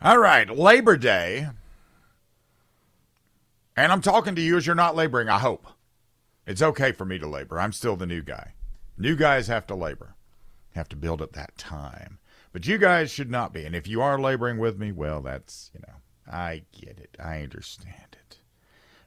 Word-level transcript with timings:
All 0.00 0.18
right, 0.18 0.48
Labor 0.48 0.96
Day. 0.96 1.48
And 3.76 3.90
I'm 3.90 4.00
talking 4.00 4.36
to 4.36 4.40
you 4.40 4.56
as 4.56 4.64
you're 4.64 4.76
not 4.76 4.94
laboring, 4.94 5.28
I 5.28 5.40
hope. 5.40 5.66
It's 6.46 6.62
okay 6.62 6.92
for 6.92 7.04
me 7.04 7.18
to 7.18 7.26
labor. 7.26 7.58
I'm 7.58 7.72
still 7.72 7.96
the 7.96 8.06
new 8.06 8.22
guy. 8.22 8.54
New 8.96 9.16
guys 9.16 9.48
have 9.48 9.66
to 9.66 9.74
labor, 9.74 10.14
have 10.76 10.88
to 10.90 10.96
build 10.96 11.20
up 11.20 11.32
that 11.32 11.58
time. 11.58 12.20
But 12.52 12.64
you 12.66 12.78
guys 12.78 13.10
should 13.10 13.30
not 13.30 13.52
be. 13.52 13.64
And 13.64 13.74
if 13.74 13.88
you 13.88 14.00
are 14.00 14.20
laboring 14.20 14.58
with 14.58 14.78
me, 14.78 14.92
well, 14.92 15.20
that's, 15.20 15.72
you 15.74 15.80
know, 15.80 15.94
I 16.32 16.62
get 16.70 17.00
it. 17.00 17.16
I 17.18 17.42
understand 17.42 18.12
it. 18.12 18.38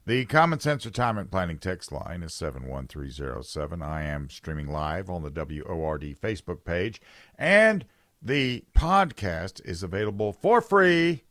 The 0.05 0.25
Common 0.25 0.59
Sense 0.59 0.85
Retirement 0.85 1.31
Planning 1.31 1.59
text 1.59 1.93
line 1.93 2.21
is 2.21 2.33
71307. 2.33 3.81
I 3.81 4.03
am 4.03 4.29
streaming 4.29 4.67
live 4.67 5.09
on 5.09 5.23
the 5.23 5.29
WORD 5.29 6.17
Facebook 6.21 6.65
page. 6.65 7.01
And 7.37 7.85
the 8.21 8.63
podcast 8.75 9.63
is 9.65 9.81
available 9.81 10.31
for 10.31 10.61
free 10.61 11.23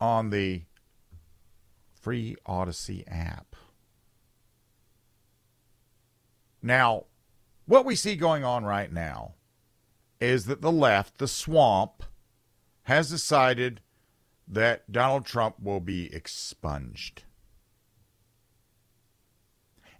on 0.00 0.30
the 0.30 0.62
free 2.00 2.36
Odyssey 2.44 3.04
app. 3.06 3.54
Now, 6.62 7.04
what 7.66 7.84
we 7.84 7.94
see 7.94 8.16
going 8.16 8.44
on 8.44 8.64
right 8.64 8.92
now 8.92 9.34
is 10.20 10.46
that 10.46 10.62
the 10.62 10.72
left, 10.72 11.18
the 11.18 11.28
swamp, 11.28 12.02
has 12.84 13.10
decided 13.10 13.80
that 14.48 14.90
Donald 14.90 15.24
Trump 15.24 15.56
will 15.60 15.80
be 15.80 16.12
expunged. 16.12 17.24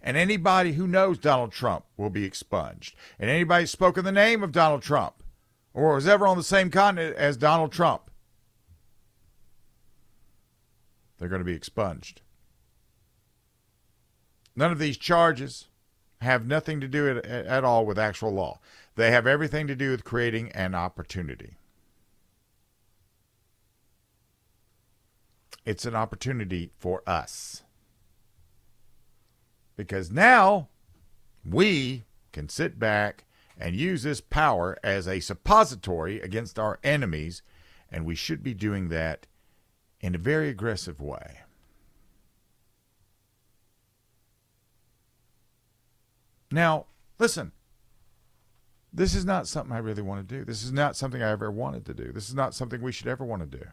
And 0.01 0.15
anybody 0.15 0.73
who 0.73 0.87
knows 0.87 1.17
Donald 1.17 1.51
Trump 1.51 1.85
will 1.97 2.09
be 2.09 2.23
expunged. 2.23 2.95
And 3.19 3.29
anybody 3.29 3.65
spoken 3.65 4.05
the 4.05 4.11
name 4.11 4.43
of 4.43 4.51
Donald 4.51 4.81
Trump 4.81 5.16
or 5.77 5.93
was 5.93 6.07
ever 6.07 6.25
on 6.25 6.37
the 6.37 6.43
same 6.43 6.71
continent 6.71 7.15
as 7.17 7.37
Donald 7.37 7.71
Trump, 7.71 8.09
they're 11.17 11.29
going 11.29 11.39
to 11.39 11.45
be 11.45 11.53
expunged. 11.53 12.21
None 14.55 14.71
of 14.71 14.79
these 14.79 14.97
charges 14.97 15.67
have 16.21 16.47
nothing 16.47 16.81
to 16.81 16.87
do 16.87 17.07
at, 17.07 17.23
at 17.23 17.63
all 17.63 17.85
with 17.85 17.99
actual 17.99 18.31
law. 18.31 18.59
They 18.95 19.11
have 19.11 19.27
everything 19.27 19.67
to 19.67 19.75
do 19.75 19.91
with 19.91 20.03
creating 20.03 20.51
an 20.53 20.73
opportunity. 20.73 21.57
It's 25.63 25.85
an 25.85 25.95
opportunity 25.95 26.71
for 26.79 27.03
us. 27.05 27.61
Because 29.75 30.09
now 30.09 30.69
we 31.47 32.05
can 32.31 32.49
sit 32.49 32.79
back 32.79 33.25
and 33.59 33.75
use 33.75 34.03
this 34.03 34.21
power 34.21 34.77
as 34.83 35.07
a 35.07 35.19
suppository 35.19 36.21
against 36.21 36.59
our 36.59 36.79
enemies, 36.83 37.41
and 37.89 38.05
we 38.05 38.15
should 38.15 38.43
be 38.43 38.53
doing 38.53 38.89
that 38.89 39.27
in 39.99 40.13
a 40.13 40.19
very 40.19 40.49
aggressive 40.49 41.01
way. 41.01 41.39
Now, 46.51 46.85
listen, 47.19 47.51
this 48.93 49.13
is 49.13 49.25
not 49.25 49.47
something 49.47 49.75
I 49.75 49.79
really 49.79 50.01
want 50.01 50.27
to 50.27 50.37
do. 50.37 50.45
This 50.45 50.63
is 50.63 50.71
not 50.71 50.95
something 50.95 51.21
I 51.21 51.31
ever 51.31 51.51
wanted 51.51 51.85
to 51.87 51.93
do. 51.93 52.11
This 52.11 52.29
is 52.29 52.35
not 52.35 52.53
something 52.53 52.81
we 52.81 52.91
should 52.91 53.07
ever 53.07 53.25
want 53.25 53.49
to 53.49 53.57
do. 53.57 53.65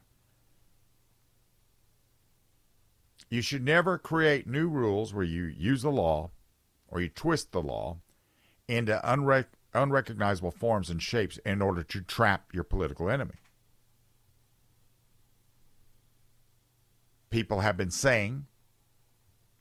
You 3.30 3.40
should 3.40 3.64
never 3.64 3.96
create 3.96 4.46
new 4.46 4.68
rules 4.68 5.14
where 5.14 5.24
you 5.24 5.44
use 5.44 5.82
the 5.82 5.90
law 5.90 6.30
or 6.88 7.00
you 7.00 7.08
twist 7.08 7.52
the 7.52 7.62
law 7.62 7.98
into 8.68 9.00
unrec- 9.04 9.46
unrecognizable 9.74 10.50
forms 10.50 10.90
and 10.90 11.02
shapes 11.02 11.38
in 11.44 11.60
order 11.60 11.82
to 11.82 12.00
trap 12.00 12.46
your 12.52 12.64
political 12.64 13.10
enemy. 13.10 13.34
People 17.30 17.60
have 17.60 17.76
been 17.76 17.90
saying 17.90 18.46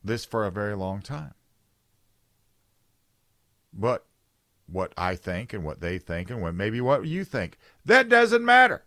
this 0.02 0.24
for 0.24 0.44
a 0.44 0.50
very 0.50 0.76
long 0.76 1.00
time. 1.00 1.34
But 3.72 4.06
what 4.66 4.92
I 4.96 5.16
think 5.16 5.52
and 5.52 5.64
what 5.64 5.80
they 5.80 5.98
think 5.98 6.30
and 6.30 6.40
what 6.40 6.54
maybe 6.54 6.80
what 6.80 7.06
you 7.06 7.24
think, 7.24 7.58
that 7.84 8.08
doesn't 8.08 8.44
matter. 8.44 8.84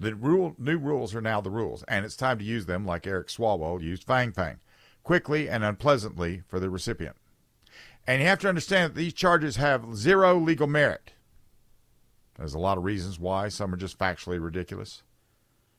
The 0.00 0.14
rule, 0.14 0.54
new 0.58 0.78
rules 0.78 1.14
are 1.14 1.20
now 1.20 1.40
the 1.40 1.50
rules, 1.50 1.82
and 1.88 2.04
it's 2.04 2.16
time 2.16 2.38
to 2.38 2.44
use 2.44 2.66
them 2.66 2.86
like 2.86 3.06
Eric 3.06 3.28
Swalwell 3.28 3.82
used 3.82 4.04
Fang 4.04 4.32
Fang, 4.32 4.60
quickly 5.02 5.48
and 5.48 5.64
unpleasantly 5.64 6.42
for 6.46 6.60
the 6.60 6.70
recipient. 6.70 7.16
And 8.06 8.22
you 8.22 8.28
have 8.28 8.38
to 8.40 8.48
understand 8.48 8.90
that 8.90 8.98
these 8.98 9.12
charges 9.12 9.56
have 9.56 9.96
zero 9.96 10.38
legal 10.38 10.66
merit. 10.66 11.12
There's 12.36 12.54
a 12.54 12.58
lot 12.58 12.78
of 12.78 12.84
reasons 12.84 13.18
why. 13.18 13.48
Some 13.48 13.74
are 13.74 13.76
just 13.76 13.98
factually 13.98 14.42
ridiculous. 14.42 15.02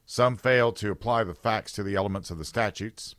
Some 0.06 0.36
fail 0.36 0.74
to 0.74 0.92
apply 0.92 1.24
the 1.24 1.34
facts 1.34 1.72
to 1.74 1.84
the 1.84 1.96
elements 1.96 2.30
of 2.30 2.38
the 2.38 2.46
statutes. 2.46 3.16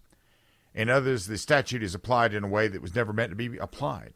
In 0.75 0.91
others, 0.91 1.27
the 1.27 1.39
statute 1.39 1.83
is 1.83 1.95
applied 1.95 2.35
in 2.35 2.45
a 2.45 2.49
way 2.49 2.69
that 2.69 2.83
was 2.83 2.95
never 2.95 3.13
meant 3.13 3.31
to 3.31 3.37
be 3.37 3.57
applied. 3.57 4.13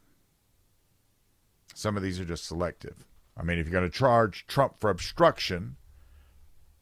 Some 1.75 1.97
of 1.97 2.03
these 2.03 2.21
are 2.21 2.25
just 2.25 2.45
selective. 2.45 3.07
I 3.37 3.43
mean, 3.43 3.59
if 3.59 3.67
you're 3.67 3.81
going 3.81 3.91
to 3.91 3.99
charge 3.99 4.47
Trump 4.47 4.79
for 4.79 4.91
obstruction, 4.91 5.77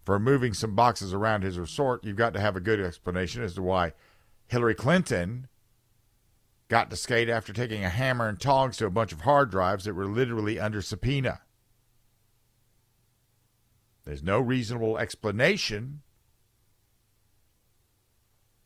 for 0.04 0.18
moving 0.18 0.52
some 0.52 0.74
boxes 0.74 1.12
around 1.14 1.42
his 1.42 1.58
resort, 1.58 2.04
you've 2.04 2.16
got 2.16 2.34
to 2.34 2.40
have 2.40 2.56
a 2.56 2.60
good 2.60 2.80
explanation 2.80 3.42
as 3.42 3.54
to 3.54 3.62
why 3.62 3.92
Hillary 4.48 4.74
Clinton 4.74 5.48
got 6.68 6.90
to 6.90 6.96
skate 6.96 7.28
after 7.28 7.52
taking 7.52 7.84
a 7.84 7.88
hammer 7.88 8.28
and 8.28 8.40
tongs 8.40 8.76
to 8.78 8.86
a 8.86 8.90
bunch 8.90 9.12
of 9.12 9.20
hard 9.20 9.50
drives 9.50 9.84
that 9.84 9.94
were 9.94 10.06
literally 10.06 10.58
under 10.58 10.82
subpoena. 10.82 11.40
There's 14.04 14.22
no 14.22 14.40
reasonable 14.40 14.98
explanation 14.98 16.02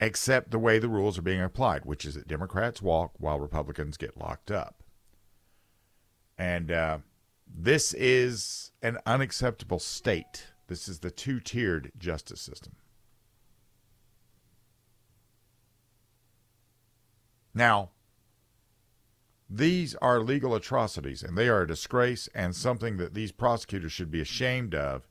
except 0.00 0.50
the 0.50 0.58
way 0.58 0.78
the 0.78 0.88
rules 0.88 1.18
are 1.18 1.22
being 1.22 1.42
applied, 1.42 1.84
which 1.84 2.04
is 2.04 2.14
that 2.14 2.28
Democrats 2.28 2.80
walk 2.82 3.12
while 3.18 3.40
Republicans 3.40 3.96
get 3.96 4.16
locked 4.16 4.50
up. 4.50 4.82
And 6.38 6.70
uh, 6.70 6.98
this 7.46 7.94
is 7.94 8.72
an 8.82 8.98
unacceptable 9.06 9.78
state. 9.78 10.46
This 10.68 10.88
is 10.88 11.00
the 11.00 11.10
two 11.10 11.40
tiered 11.40 11.92
justice 11.98 12.40
system. 12.40 12.74
Now, 17.54 17.90
these 19.48 19.94
are 19.96 20.20
legal 20.20 20.54
atrocities, 20.54 21.22
and 21.22 21.38
they 21.38 21.48
are 21.48 21.62
a 21.62 21.66
disgrace 21.66 22.28
and 22.34 22.54
something 22.54 22.96
that 22.96 23.14
these 23.14 23.32
prosecutors 23.32 23.92
should 23.92 24.10
be 24.10 24.20
ashamed 24.20 24.74
of 24.74 25.06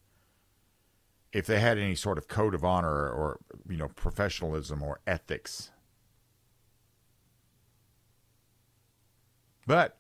if 1.32 1.46
they 1.46 1.60
had 1.60 1.78
any 1.78 1.96
sort 1.96 2.18
of 2.18 2.28
code 2.28 2.54
of 2.54 2.64
honor 2.64 2.94
or, 2.94 3.10
or 3.10 3.40
you 3.68 3.78
know 3.78 3.88
professionalism 3.88 4.84
or 4.84 5.00
ethics. 5.08 5.72
But 9.66 9.98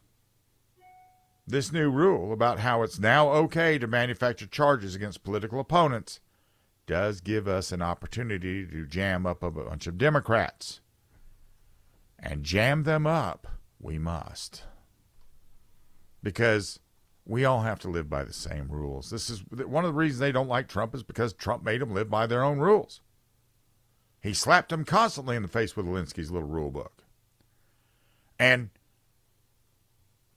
this 1.47 1.71
new 1.71 1.89
rule 1.89 2.33
about 2.33 2.59
how 2.59 2.81
it's 2.81 2.99
now 2.99 3.29
okay 3.29 3.77
to 3.77 3.87
manufacture 3.87 4.47
charges 4.47 4.95
against 4.95 5.23
political 5.23 5.59
opponents 5.59 6.19
does 6.87 7.21
give 7.21 7.47
us 7.47 7.71
an 7.71 7.81
opportunity 7.81 8.65
to 8.65 8.85
jam 8.85 9.25
up 9.25 9.43
a 9.43 9.51
bunch 9.51 9.87
of 9.87 9.97
Democrats. 9.97 10.81
And 12.17 12.43
jam 12.43 12.83
them 12.83 13.05
up 13.05 13.47
we 13.79 13.99
must. 13.99 14.63
Because 16.23 16.79
we 17.25 17.45
all 17.45 17.61
have 17.61 17.79
to 17.79 17.89
live 17.89 18.09
by 18.09 18.23
the 18.23 18.33
same 18.33 18.67
rules. 18.69 19.09
This 19.09 19.29
is 19.29 19.43
one 19.49 19.83
of 19.83 19.89
the 19.89 19.97
reasons 19.97 20.19
they 20.19 20.31
don't 20.31 20.47
like 20.47 20.67
Trump 20.67 20.95
is 20.95 21.03
because 21.03 21.33
Trump 21.33 21.63
made 21.63 21.81
them 21.81 21.93
live 21.93 22.09
by 22.09 22.27
their 22.27 22.43
own 22.43 22.59
rules. 22.59 23.01
He 24.21 24.33
slapped 24.33 24.69
them 24.69 24.85
constantly 24.85 25.35
in 25.35 25.43
the 25.43 25.47
face 25.47 25.75
with 25.75 25.85
Alinsky's 25.85 26.31
little 26.31 26.47
rule 26.47 26.71
book. 26.71 27.03
And 28.39 28.69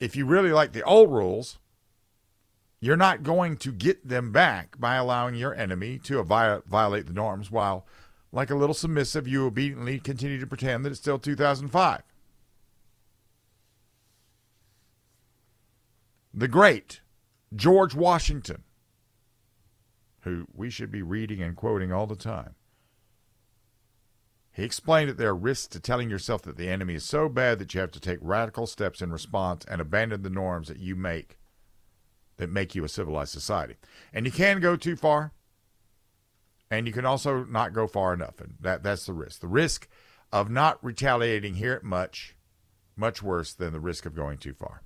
if 0.01 0.17
you 0.17 0.27
really 0.27 0.53
like 0.53 0.73
the 0.73 0.83
old 0.83 1.11
rules, 1.11 1.59
you're 2.81 2.97
not 2.97 3.23
going 3.23 3.57
to 3.57 3.73
get 3.73 4.07
them 4.07 4.31
back 4.31 4.79
by 4.79 4.95
allowing 4.97 5.35
your 5.35 5.55
enemy 5.55 5.99
to 6.05 6.23
violate 6.23 7.07
the 7.07 7.13
norms 7.13 7.51
while, 7.51 7.87
like 8.31 8.51
a 8.51 8.55
little 8.55 8.75
submissive, 8.75 9.27
you 9.27 9.47
obediently 9.47 9.99
continue 9.99 10.39
to 10.39 10.47
pretend 10.47 10.85
that 10.85 10.91
it's 10.91 11.01
still 11.01 11.19
2005. 11.19 12.03
The 16.33 16.49
great 16.49 17.01
George 17.57 17.95
Washington, 17.97 18.63
who 20.21 20.47
we 20.55 20.71
should 20.71 20.93
be 20.93 21.03
reading 21.03 21.43
and 21.43 21.57
quoting 21.57 21.91
all 21.91 22.07
the 22.07 22.15
time. 22.15 22.55
He 24.59 24.65
explained 24.65 25.09
that 25.09 25.19
there 25.19 25.29
are 25.29 25.37
risks 25.37 25.69
to 25.69 25.79
telling 25.79 26.11
yourself 26.11 26.43
that 26.43 26.57
the 26.57 26.69
enemy 26.69 26.97
is 26.97 27.05
so 27.05 27.29
bad 27.29 27.61
that 27.61 27.75
you 27.75 27.81
have 27.81 27.93
to 27.93 28.01
take 28.01 28.19
radical 28.21 28.67
steps 28.67 29.01
in 29.01 29.13
response 29.13 29.65
and 29.67 29.81
abandon 29.81 30.23
the 30.23 30.31
norms 30.31 30.67
that 30.67 30.81
you 30.81 30.97
make 30.97 31.39
that 32.39 32.51
make 32.51 32.75
you 32.75 32.83
a 32.83 32.89
civilized 32.89 33.31
society. 33.31 33.77
And 34.13 34.27
you 34.27 34.33
can 34.33 34.59
go 34.59 34.75
too 34.75 34.97
far, 34.97 35.31
and 36.73 36.89
you 36.89 36.93
can 36.93 37.05
also 37.07 37.45
not 37.45 37.73
go 37.73 37.87
far 37.87 38.13
enough. 38.13 38.41
And 38.41 38.55
that, 38.61 38.83
that's 38.83 39.07
the 39.07 39.13
risk. 39.13 39.43
The 39.43 39.47
risk 39.47 39.87
of 40.33 40.51
not 40.51 40.85
retaliating 40.85 41.55
here 41.55 41.75
at 41.75 41.85
much, 41.85 42.35
much 42.97 43.23
worse 43.23 43.55
than 43.55 43.73
the 43.73 43.79
risk 43.79 44.07
of 44.07 44.17
going 44.17 44.39
too 44.39 44.55
far. 44.55 44.83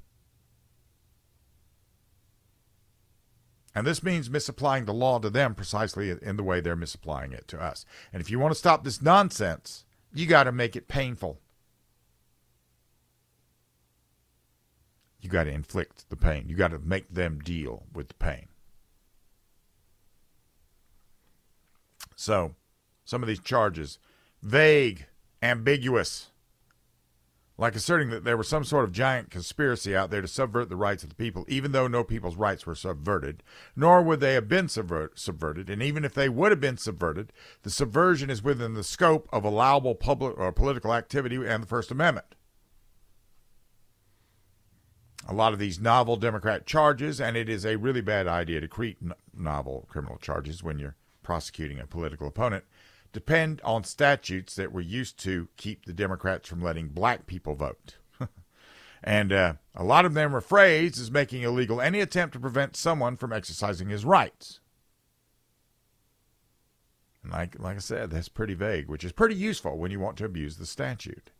And 3.74 3.86
this 3.86 4.02
means 4.02 4.28
misapplying 4.28 4.84
the 4.84 4.92
law 4.92 5.18
to 5.18 5.30
them 5.30 5.54
precisely 5.54 6.10
in 6.10 6.36
the 6.36 6.42
way 6.42 6.60
they're 6.60 6.76
misapplying 6.76 7.32
it 7.32 7.48
to 7.48 7.60
us. 7.60 7.86
And 8.12 8.20
if 8.20 8.30
you 8.30 8.38
want 8.38 8.52
to 8.52 8.58
stop 8.58 8.84
this 8.84 9.00
nonsense, 9.00 9.84
you 10.12 10.26
got 10.26 10.44
to 10.44 10.52
make 10.52 10.76
it 10.76 10.88
painful. 10.88 11.40
You 15.20 15.30
got 15.30 15.44
to 15.44 15.50
inflict 15.50 16.10
the 16.10 16.16
pain. 16.16 16.48
You 16.48 16.56
got 16.56 16.72
to 16.72 16.78
make 16.78 17.14
them 17.14 17.38
deal 17.38 17.84
with 17.94 18.08
the 18.08 18.14
pain. 18.14 18.46
So, 22.16 22.54
some 23.04 23.22
of 23.22 23.28
these 23.28 23.40
charges 23.40 23.98
vague, 24.42 25.06
ambiguous, 25.42 26.31
like 27.58 27.74
asserting 27.74 28.10
that 28.10 28.24
there 28.24 28.36
was 28.36 28.48
some 28.48 28.64
sort 28.64 28.84
of 28.84 28.92
giant 28.92 29.30
conspiracy 29.30 29.94
out 29.94 30.10
there 30.10 30.22
to 30.22 30.28
subvert 30.28 30.68
the 30.68 30.76
rights 30.76 31.02
of 31.02 31.08
the 31.10 31.14
people, 31.14 31.44
even 31.48 31.72
though 31.72 31.86
no 31.86 32.02
people's 32.02 32.36
rights 32.36 32.66
were 32.66 32.74
subverted, 32.74 33.42
nor 33.76 34.02
would 34.02 34.20
they 34.20 34.34
have 34.34 34.48
been 34.48 34.68
subvert- 34.68 35.18
subverted. 35.18 35.68
And 35.68 35.82
even 35.82 36.04
if 36.04 36.14
they 36.14 36.28
would 36.28 36.50
have 36.50 36.60
been 36.60 36.78
subverted, 36.78 37.32
the 37.62 37.70
subversion 37.70 38.30
is 38.30 38.42
within 38.42 38.74
the 38.74 38.84
scope 38.84 39.28
of 39.32 39.44
allowable 39.44 39.94
public 39.94 40.38
or 40.38 40.52
political 40.52 40.94
activity 40.94 41.36
and 41.36 41.62
the 41.62 41.68
First 41.68 41.90
Amendment 41.90 42.34
a 45.28 45.32
lot 45.32 45.52
of 45.52 45.58
these 45.58 45.80
novel 45.80 46.16
Democrat 46.16 46.66
charges, 46.66 47.20
and 47.20 47.36
it 47.36 47.48
is 47.48 47.64
a 47.64 47.76
really 47.76 48.00
bad 48.00 48.26
idea 48.26 48.60
to 48.60 48.68
create 48.68 48.98
novel 49.34 49.86
criminal 49.88 50.18
charges 50.18 50.62
when 50.62 50.78
you're 50.78 50.96
prosecuting 51.22 51.78
a 51.78 51.86
political 51.86 52.26
opponent, 52.26 52.64
depend 53.12 53.60
on 53.62 53.84
statutes 53.84 54.54
that 54.56 54.72
were 54.72 54.80
used 54.80 55.18
to 55.20 55.48
keep 55.56 55.84
the 55.84 55.92
Democrats 55.92 56.48
from 56.48 56.62
letting 56.62 56.88
black 56.88 57.26
people 57.26 57.54
vote. 57.54 57.96
and 59.04 59.32
uh, 59.32 59.54
a 59.74 59.84
lot 59.84 60.04
of 60.04 60.14
them 60.14 60.34
are 60.34 60.40
phrased 60.40 61.00
as 61.00 61.10
making 61.10 61.42
illegal 61.42 61.80
any 61.80 62.00
attempt 62.00 62.32
to 62.34 62.40
prevent 62.40 62.76
someone 62.76 63.16
from 63.16 63.32
exercising 63.32 63.90
his 63.90 64.04
rights. 64.04 64.60
And 67.22 67.32
like, 67.32 67.58
like 67.58 67.76
I 67.76 67.80
said, 67.80 68.10
that's 68.10 68.28
pretty 68.28 68.54
vague, 68.54 68.88
which 68.88 69.04
is 69.04 69.12
pretty 69.12 69.36
useful 69.36 69.78
when 69.78 69.90
you 69.90 70.00
want 70.00 70.16
to 70.18 70.24
abuse 70.24 70.56
the 70.56 70.66
statute. 70.66 71.30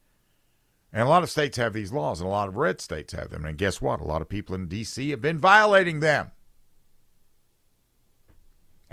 And 0.93 1.03
a 1.03 1.09
lot 1.09 1.23
of 1.23 1.31
states 1.31 1.57
have 1.57 1.73
these 1.73 1.93
laws, 1.93 2.21
and 2.21 2.29
a 2.29 2.31
lot 2.31 2.49
of 2.49 2.57
red 2.57 2.81
states 2.81 3.15
have 3.15 3.31
them. 3.31 3.47
And 3.47 3.57
guess 3.57 3.81
what? 3.81 4.01
A 4.01 4.05
lot 4.05 4.21
of 4.21 4.29
people 4.29 4.55
in 4.55 4.69
D.C. 4.69 5.09
have 5.11 5.23
been 5.23 5.39
violating 5.39 6.01
them. 6.01 6.33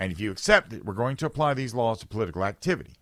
And 0.00 0.10
if 0.10 0.18
you 0.18 0.32
accept 0.32 0.70
that 0.70 0.84
we're 0.84 0.94
going 0.94 1.16
to 1.18 1.26
apply 1.26 1.54
these 1.54 1.74
laws 1.74 2.00
to 2.00 2.08
political 2.08 2.44
activity, 2.44 2.96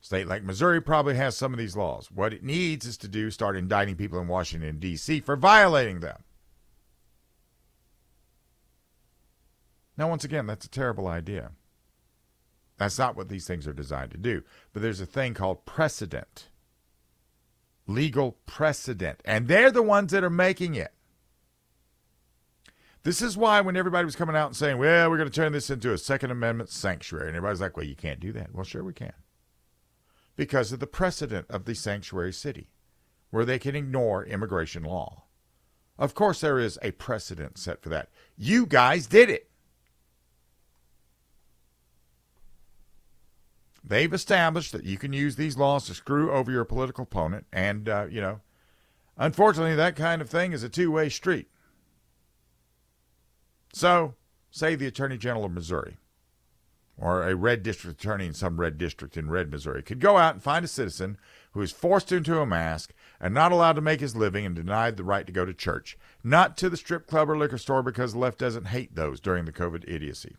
state 0.00 0.26
like 0.26 0.42
Missouri 0.42 0.82
probably 0.82 1.14
has 1.14 1.36
some 1.36 1.54
of 1.54 1.58
these 1.58 1.76
laws. 1.76 2.10
What 2.10 2.34
it 2.34 2.42
needs 2.42 2.84
is 2.84 2.98
to 2.98 3.08
do 3.08 3.30
start 3.30 3.56
indicting 3.56 3.96
people 3.96 4.18
in 4.18 4.28
Washington, 4.28 4.78
D.C. 4.78 5.20
for 5.20 5.36
violating 5.36 6.00
them. 6.00 6.24
Now, 9.96 10.10
once 10.10 10.24
again, 10.24 10.46
that's 10.46 10.66
a 10.66 10.70
terrible 10.70 11.06
idea. 11.06 11.52
That's 12.76 12.98
not 12.98 13.16
what 13.16 13.28
these 13.28 13.46
things 13.46 13.66
are 13.66 13.72
designed 13.72 14.10
to 14.10 14.18
do. 14.18 14.42
But 14.72 14.82
there's 14.82 15.00
a 15.00 15.06
thing 15.06 15.32
called 15.32 15.64
precedent 15.64 16.48
legal 17.86 18.38
precedent. 18.46 19.20
And 19.24 19.48
they're 19.48 19.70
the 19.70 19.82
ones 19.82 20.12
that 20.12 20.24
are 20.24 20.30
making 20.30 20.74
it. 20.74 20.92
This 23.04 23.20
is 23.20 23.36
why 23.36 23.60
when 23.60 23.76
everybody 23.76 24.04
was 24.04 24.14
coming 24.14 24.36
out 24.36 24.48
and 24.48 24.56
saying, 24.56 24.78
well, 24.78 25.10
we're 25.10 25.16
going 25.16 25.28
to 25.28 25.34
turn 25.34 25.52
this 25.52 25.70
into 25.70 25.92
a 25.92 25.98
Second 25.98 26.30
Amendment 26.30 26.70
sanctuary, 26.70 27.28
and 27.28 27.36
everybody's 27.36 27.60
like, 27.60 27.76
well, 27.76 27.86
you 27.86 27.96
can't 27.96 28.20
do 28.20 28.32
that. 28.32 28.54
Well, 28.54 28.64
sure 28.64 28.84
we 28.84 28.92
can. 28.92 29.12
Because 30.36 30.72
of 30.72 30.78
the 30.78 30.86
precedent 30.86 31.46
of 31.50 31.64
the 31.64 31.74
sanctuary 31.74 32.32
city, 32.32 32.70
where 33.30 33.44
they 33.44 33.58
can 33.58 33.74
ignore 33.74 34.24
immigration 34.24 34.84
law. 34.84 35.24
Of 35.98 36.14
course, 36.14 36.40
there 36.40 36.58
is 36.58 36.78
a 36.80 36.92
precedent 36.92 37.58
set 37.58 37.82
for 37.82 37.88
that. 37.88 38.08
You 38.36 38.66
guys 38.66 39.06
did 39.06 39.28
it. 39.28 39.50
They've 43.84 44.12
established 44.12 44.72
that 44.72 44.84
you 44.84 44.96
can 44.96 45.12
use 45.12 45.36
these 45.36 45.56
laws 45.56 45.86
to 45.86 45.94
screw 45.94 46.30
over 46.30 46.52
your 46.52 46.64
political 46.64 47.02
opponent. 47.02 47.46
And, 47.52 47.88
uh, 47.88 48.06
you 48.08 48.20
know, 48.20 48.40
unfortunately, 49.18 49.74
that 49.74 49.96
kind 49.96 50.22
of 50.22 50.30
thing 50.30 50.52
is 50.52 50.62
a 50.62 50.68
two 50.68 50.92
way 50.92 51.08
street. 51.08 51.48
So, 53.72 54.14
say 54.50 54.74
the 54.74 54.86
Attorney 54.86 55.16
General 55.16 55.46
of 55.46 55.52
Missouri 55.52 55.96
or 56.98 57.28
a 57.28 57.34
red 57.34 57.62
district 57.62 58.00
attorney 58.00 58.26
in 58.26 58.34
some 58.34 58.60
red 58.60 58.78
district 58.78 59.16
in 59.16 59.30
red 59.30 59.50
Missouri 59.50 59.82
could 59.82 59.98
go 59.98 60.18
out 60.18 60.34
and 60.34 60.42
find 60.42 60.64
a 60.64 60.68
citizen 60.68 61.16
who 61.52 61.62
is 61.62 61.72
forced 61.72 62.12
into 62.12 62.40
a 62.40 62.46
mask 62.46 62.92
and 63.20 63.32
not 63.32 63.50
allowed 63.50 63.74
to 63.74 63.80
make 63.80 64.00
his 64.00 64.14
living 64.14 64.44
and 64.44 64.54
denied 64.54 64.96
the 64.96 65.04
right 65.04 65.26
to 65.26 65.32
go 65.32 65.44
to 65.44 65.54
church, 65.54 65.96
not 66.22 66.56
to 66.56 66.68
the 66.68 66.76
strip 66.76 67.06
club 67.06 67.30
or 67.30 67.36
liquor 67.36 67.58
store 67.58 67.82
because 67.82 68.12
the 68.12 68.18
left 68.18 68.38
doesn't 68.38 68.68
hate 68.68 68.94
those 68.94 69.20
during 69.20 69.46
the 69.46 69.52
COVID 69.52 69.84
idiocy. 69.88 70.36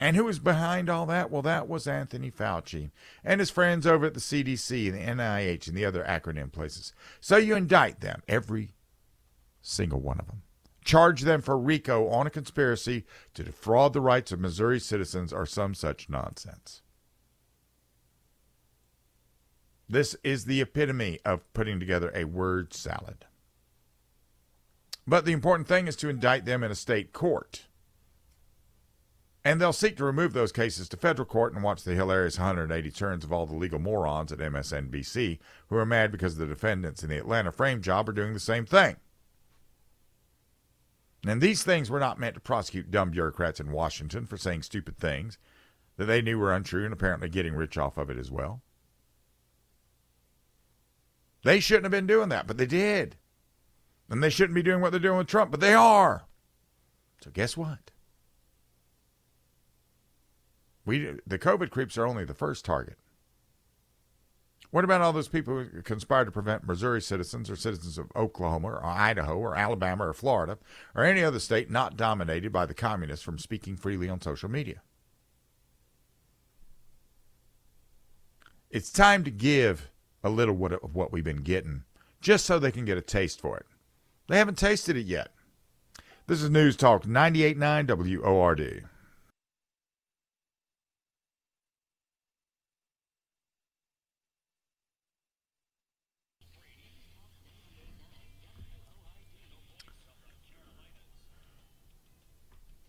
And 0.00 0.16
who 0.16 0.24
was 0.24 0.38
behind 0.38 0.88
all 0.90 1.06
that? 1.06 1.30
Well, 1.30 1.42
that 1.42 1.68
was 1.68 1.86
Anthony 1.86 2.30
Fauci 2.30 2.90
and 3.22 3.40
his 3.40 3.50
friends 3.50 3.86
over 3.86 4.06
at 4.06 4.14
the 4.14 4.20
CDC 4.20 4.88
and 4.88 5.18
the 5.18 5.22
NIH 5.22 5.68
and 5.68 5.76
the 5.76 5.84
other 5.84 6.04
acronym 6.04 6.52
places. 6.52 6.92
So 7.20 7.36
you 7.36 7.54
indict 7.56 8.00
them, 8.00 8.22
every 8.28 8.70
single 9.62 10.00
one 10.00 10.18
of 10.18 10.26
them. 10.26 10.43
Charge 10.84 11.22
them 11.22 11.40
for 11.40 11.58
RICO 11.58 12.08
on 12.08 12.26
a 12.26 12.30
conspiracy 12.30 13.04
to 13.32 13.42
defraud 13.42 13.94
the 13.94 14.02
rights 14.02 14.32
of 14.32 14.40
Missouri 14.40 14.78
citizens 14.78 15.32
or 15.32 15.46
some 15.46 15.74
such 15.74 16.10
nonsense. 16.10 16.82
This 19.88 20.14
is 20.22 20.44
the 20.44 20.60
epitome 20.60 21.20
of 21.24 21.50
putting 21.54 21.80
together 21.80 22.12
a 22.14 22.24
word 22.24 22.74
salad. 22.74 23.24
But 25.06 25.24
the 25.24 25.32
important 25.32 25.68
thing 25.68 25.86
is 25.86 25.96
to 25.96 26.08
indict 26.08 26.44
them 26.44 26.62
in 26.62 26.70
a 26.70 26.74
state 26.74 27.12
court. 27.12 27.66
And 29.44 29.60
they'll 29.60 29.74
seek 29.74 29.98
to 29.98 30.04
remove 30.04 30.32
those 30.32 30.52
cases 30.52 30.88
to 30.88 30.96
federal 30.96 31.26
court 31.26 31.52
and 31.52 31.62
watch 31.62 31.82
the 31.82 31.94
hilarious 31.94 32.38
180 32.38 32.90
turns 32.90 33.24
of 33.24 33.32
all 33.32 33.44
the 33.44 33.54
legal 33.54 33.78
morons 33.78 34.32
at 34.32 34.38
MSNBC 34.38 35.38
who 35.68 35.76
are 35.76 35.84
mad 35.84 36.10
because 36.10 36.36
the 36.36 36.46
defendants 36.46 37.02
in 37.02 37.10
the 37.10 37.18
Atlanta 37.18 37.52
frame 37.52 37.82
job 37.82 38.08
are 38.08 38.12
doing 38.12 38.32
the 38.32 38.40
same 38.40 38.64
thing. 38.64 38.96
And 41.26 41.40
these 41.40 41.62
things 41.62 41.90
were 41.90 42.00
not 42.00 42.20
meant 42.20 42.34
to 42.34 42.40
prosecute 42.40 42.90
dumb 42.90 43.10
bureaucrats 43.10 43.60
in 43.60 43.72
Washington 43.72 44.26
for 44.26 44.36
saying 44.36 44.62
stupid 44.62 44.98
things 44.98 45.38
that 45.96 46.04
they 46.04 46.20
knew 46.20 46.38
were 46.38 46.52
untrue 46.52 46.84
and 46.84 46.92
apparently 46.92 47.28
getting 47.28 47.54
rich 47.54 47.78
off 47.78 47.96
of 47.96 48.10
it 48.10 48.18
as 48.18 48.30
well. 48.30 48.62
They 51.44 51.60
shouldn't 51.60 51.84
have 51.84 51.92
been 51.92 52.06
doing 52.06 52.30
that, 52.30 52.46
but 52.46 52.56
they 52.56 52.66
did. 52.66 53.16
And 54.10 54.22
they 54.22 54.30
shouldn't 54.30 54.54
be 54.54 54.62
doing 54.62 54.80
what 54.80 54.90
they're 54.90 55.00
doing 55.00 55.18
with 55.18 55.26
Trump, 55.26 55.50
but 55.50 55.60
they 55.60 55.74
are. 55.74 56.24
So 57.22 57.30
guess 57.30 57.56
what? 57.56 57.90
We 60.84 61.16
the 61.26 61.38
COVID 61.38 61.70
creeps 61.70 61.96
are 61.96 62.06
only 62.06 62.24
the 62.24 62.34
first 62.34 62.64
target. 62.64 62.98
What 64.74 64.82
about 64.82 65.02
all 65.02 65.12
those 65.12 65.28
people 65.28 65.54
who 65.54 65.82
conspired 65.82 66.24
to 66.24 66.32
prevent 66.32 66.66
Missouri 66.66 67.00
citizens 67.00 67.48
or 67.48 67.54
citizens 67.54 67.96
of 67.96 68.10
Oklahoma 68.16 68.70
or 68.70 68.84
Idaho 68.84 69.38
or 69.38 69.54
Alabama 69.54 70.08
or 70.08 70.12
Florida 70.12 70.58
or 70.96 71.04
any 71.04 71.22
other 71.22 71.38
state 71.38 71.70
not 71.70 71.96
dominated 71.96 72.50
by 72.50 72.66
the 72.66 72.74
communists 72.74 73.24
from 73.24 73.38
speaking 73.38 73.76
freely 73.76 74.08
on 74.08 74.20
social 74.20 74.50
media? 74.50 74.82
It's 78.68 78.90
time 78.90 79.22
to 79.22 79.30
give 79.30 79.92
a 80.24 80.28
little 80.28 80.66
of 80.66 80.92
what 80.96 81.12
we've 81.12 81.22
been 81.22 81.44
getting 81.44 81.84
just 82.20 82.44
so 82.44 82.58
they 82.58 82.72
can 82.72 82.84
get 82.84 82.98
a 82.98 83.00
taste 83.00 83.40
for 83.40 83.56
it. 83.56 83.66
They 84.28 84.38
haven't 84.38 84.58
tasted 84.58 84.96
it 84.96 85.06
yet. 85.06 85.28
This 86.26 86.42
is 86.42 86.50
News 86.50 86.74
Talk 86.74 87.06
989 87.06 87.86
WORD. 88.20 88.88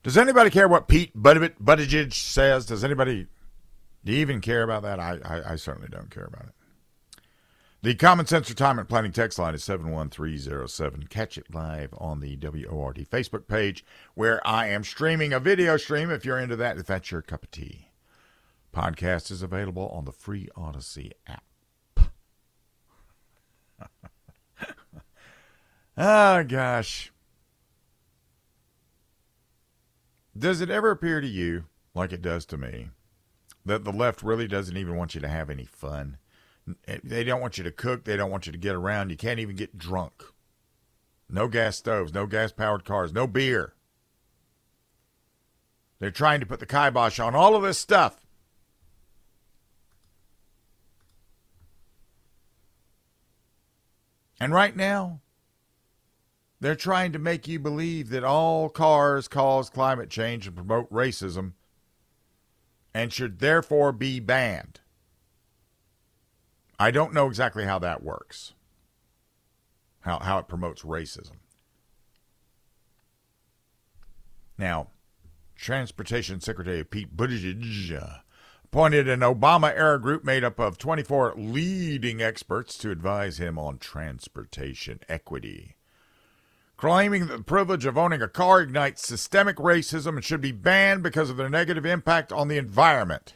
Does 0.06 0.20
anybody 0.20 0.52
care 0.52 0.68
what 0.68 0.88
Pete 0.88 1.20
Buttigieg 1.20 2.14
says? 2.14 2.68
Does 2.68 2.84
anybody 2.84 3.26
do 4.04 4.12
you 4.12 4.20
even 4.20 4.40
care 4.40 4.62
about 4.62 4.84
that? 4.84 5.00
I, 5.00 5.18
I, 5.26 5.54
I 5.54 5.56
certainly 5.56 5.88
don't 5.90 6.12
care 6.12 6.26
about 6.26 6.46
it. 6.46 6.54
The 7.82 7.96
Common 7.96 8.28
Sense 8.28 8.48
Retirement 8.48 8.88
Planning 8.88 9.14
text 9.14 9.40
line 9.40 9.56
is 9.56 9.64
71307. 9.64 11.08
Catch 11.08 11.40
it 11.40 11.52
live 11.52 11.92
on 11.98 12.20
the 12.20 12.38
WORD 12.38 13.08
Facebook 13.10 13.48
page 13.48 13.84
where 14.14 14.46
I 14.48 14.68
am 14.68 14.84
streaming 14.84 15.34
a 15.34 15.40
video 15.40 15.76
stream 15.76 16.12
if 16.12 16.24
you're 16.24 16.38
into 16.38 16.56
that, 16.56 16.78
if 16.78 16.86
that's 16.86 17.10
your 17.10 17.24
cup 17.24 17.42
of 17.42 17.50
tea. 17.50 17.90
Podcast 18.72 19.32
is 19.32 19.42
available 19.42 19.88
on 19.88 20.06
the 20.06 20.12
free 20.12 20.50
Odyssey 20.56 21.14
app. 21.26 21.42
oh, 25.98 26.44
gosh. 26.48 27.12
Does 30.38 30.60
it 30.62 30.70
ever 30.70 30.92
appear 30.92 31.22
to 31.22 31.27
you, 31.27 31.65
like 31.94 32.12
it 32.12 32.22
does 32.22 32.46
to 32.48 32.58
me, 32.58 32.89
that 33.65 33.84
the 33.84 33.94
left 33.94 34.22
really 34.22 34.48
doesn't 34.48 34.75
even 34.75 34.98
want 34.98 35.15
you 35.15 35.22
to 35.22 35.27
have 35.30 35.50
any 35.50 35.65
fun? 35.65 36.18
They 37.04 37.24
don't 37.24 37.42
want 37.42 37.58
you 37.58 37.63
to 37.63 37.72
cook. 37.72 38.04
They 38.04 38.18
don't 38.18 38.32
want 38.32 38.46
you 38.46 38.51
to 38.51 38.58
get 38.58 38.75
around. 38.75 39.12
You 39.12 39.18
can't 39.18 39.39
even 39.39 39.56
get 39.56 39.77
drunk. 39.77 40.24
No 41.30 41.48
gas 41.48 41.77
stoves, 41.77 42.13
no 42.13 42.25
gas 42.25 42.51
powered 42.51 42.86
cars, 42.86 43.13
no 43.13 43.27
beer. 43.27 43.74
They're 46.00 46.12
trying 46.12 46.39
to 46.42 46.46
put 46.46 46.60
the 46.60 46.65
kibosh 46.65 47.20
on 47.20 47.34
all 47.36 47.56
of 47.56 47.63
this 47.63 47.77
stuff. 47.77 48.25
And 54.39 54.54
right 54.54 54.75
now, 54.75 55.22
they're 56.60 56.76
trying 56.76 57.12
to 57.12 57.20
make 57.20 57.48
you 57.48 57.60
believe 57.60 58.10
that 58.10 58.24
all 58.24 58.70
cars 58.70 59.28
cause 59.28 59.70
climate 59.70 60.10
change 60.10 60.48
and 60.48 60.56
promote 60.56 60.92
racism 60.92 61.54
and 62.94 63.12
should 63.12 63.40
therefore 63.40 63.92
be 63.92 64.20
banned. 64.20 64.80
I 66.80 66.92
don't 66.92 67.14
know 67.14 67.28
exactly 67.28 67.66
how 67.66 67.80
that 67.80 68.04
works, 68.04 68.54
how, 70.02 70.20
how 70.20 70.40
it 70.40 70.48
promotes 70.48 70.84
racism. 70.84 71.38
Now, 74.58 74.88
Transportation 75.56 76.42
Secretary 76.42 76.84
Pete 76.84 77.16
Buttigieg 77.16 78.02
uh, 78.02 78.18
appointed 78.64 79.08
an 79.08 79.22
Obama 79.22 79.74
era 79.76 80.00
group 80.00 80.24
made 80.24 80.44
up 80.44 80.60
of 80.60 80.78
24 80.78 81.34
leading 81.38 82.22
experts 82.22 82.78
to 82.78 82.92
advise 82.92 83.38
him 83.38 83.58
on 83.58 83.78
transportation 83.78 85.00
equity. 85.08 85.76
Claiming 86.86 87.25
that 87.25 87.38
the 87.38 87.44
privilege 87.44 87.88
of 87.88 87.98
owning 87.98 88.22
a 88.22 88.27
car 88.27 88.62
ignites 88.62 89.08
systemic 89.08 89.56
racism 89.56 90.18
and 90.18 90.24
should 90.24 90.39
be 90.39 90.51
banned 90.51 91.01
because 91.01 91.32
of 91.32 91.36
their 91.36 91.50
negative 91.50 91.84
impact 91.84 92.32
on 92.32 92.48
the 92.48 92.60
environment. 92.60 93.34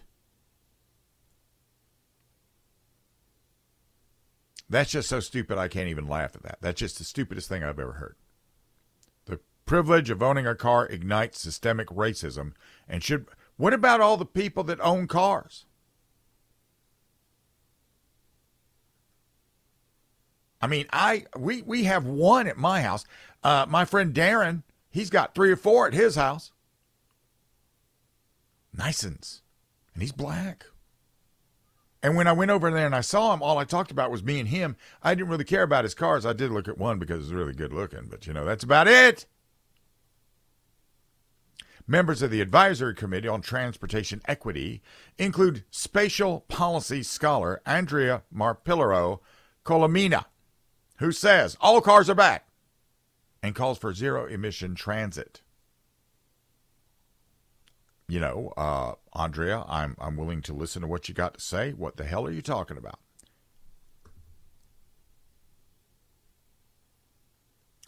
That's 4.70 4.91
just 4.91 5.10
so 5.10 5.20
stupid 5.20 5.58
I 5.58 5.68
can't 5.68 5.89
even 5.89 6.08
laugh 6.08 6.36
at 6.36 6.44
that. 6.44 6.60
That's 6.62 6.79
just 6.79 7.00
the 7.00 7.03
stupidest 7.03 7.50
thing 7.50 7.63
I've 7.63 7.79
ever 7.79 7.94
heard. 7.94 8.18
The 9.25 9.39
privilege 9.65 10.12
of 10.12 10.22
owning 10.22 10.46
a 10.46 10.53
car 10.53 10.86
ignites 10.86 11.41
systemic 11.41 11.88
racism 11.88 12.53
and 12.88 13.03
should 13.03 13.25
what 13.58 13.74
about 13.74 14.00
all 14.00 14.15
the 14.15 14.27
people 14.27 14.63
that 14.65 14.79
own 14.82 15.08
cars? 15.08 15.65
I 20.62 20.68
mean, 20.68 20.88
I 20.91 21.25
we 21.38 21.62
we 21.62 21.86
have 21.86 22.06
one 22.06 22.48
at 22.48 22.58
my 22.58 22.82
house. 22.82 23.06
Uh, 23.43 23.65
my 23.67 23.86
friend 23.86 24.13
Darren, 24.13 24.63
he's 24.89 25.10
got 25.10 25.34
three 25.34 25.51
or 25.51 25.55
four 25.55 25.88
at 25.88 25.93
his 25.93 26.15
house. 26.15 26.51
Nicens, 28.75 29.41
and 29.93 30.01
he's 30.03 30.12
black. 30.12 30.65
And 32.01 32.15
when 32.15 32.27
I 32.27 32.31
went 32.34 32.51
over 32.51 32.72
there 32.72 32.86
and 32.86 32.96
I 32.96 33.01
saw 33.01 33.34
him, 33.34 33.41
all 33.41 33.58
I 33.58 33.65
talked 33.65 33.91
about 33.91 34.12
was 34.12 34.24
me 34.24 34.39
and 34.39 34.48
him. 34.48 34.77
I 35.03 35.15
didn't 35.15 35.29
really 35.29 35.43
care 35.43 35.63
about 35.63 35.84
his 35.84 35.93
cars. 35.93 36.25
I 36.25 36.34
did 36.34 36.51
look 36.51 36.67
at 36.67 36.77
one 36.77 36.98
because 36.98 37.24
it's 37.24 37.34
really 37.34 37.53
good 37.53 37.74
looking, 37.74 38.08
but 38.10 38.25
you 38.25 38.34
know, 38.34 38.46
that's 38.46 38.63
about 38.63 38.88
it. 38.88 39.25
Members 41.86 42.22
of 42.22 42.29
the 42.29 42.39
Advisory 42.39 42.93
Committee 42.93 43.27
on 43.27 43.41
Transportation 43.41 44.22
Equity 44.27 44.81
include 45.17 45.63
spatial 45.72 46.41
policy 46.41 47.01
scholar 47.03 47.62
Andrea 47.65 48.22
Marpillero 48.34 49.19
Colomina, 49.65 50.25
who 50.98 51.12
says 51.12 51.58
all 51.60 51.81
cars 51.81 52.10
are 52.10 52.15
back 52.15 52.49
and 53.41 53.55
calls 53.55 53.77
for 53.77 53.93
zero 53.93 54.25
emission 54.25 54.75
transit. 54.75 55.41
You 58.08 58.19
know, 58.19 58.53
uh, 58.58 58.93
Andrea, 59.13 59.63
I'm 59.67 59.96
I'm 60.00 60.17
willing 60.17 60.41
to 60.43 60.53
listen 60.53 60.81
to 60.81 60.88
what 60.88 61.08
you 61.08 61.13
got 61.13 61.36
to 61.36 61.41
say. 61.41 61.72
What 61.72 61.98
the 61.98 62.05
hell 62.05 62.25
are 62.25 62.31
you 62.31 62.41
talking 62.41 62.77
about? 62.77 63.00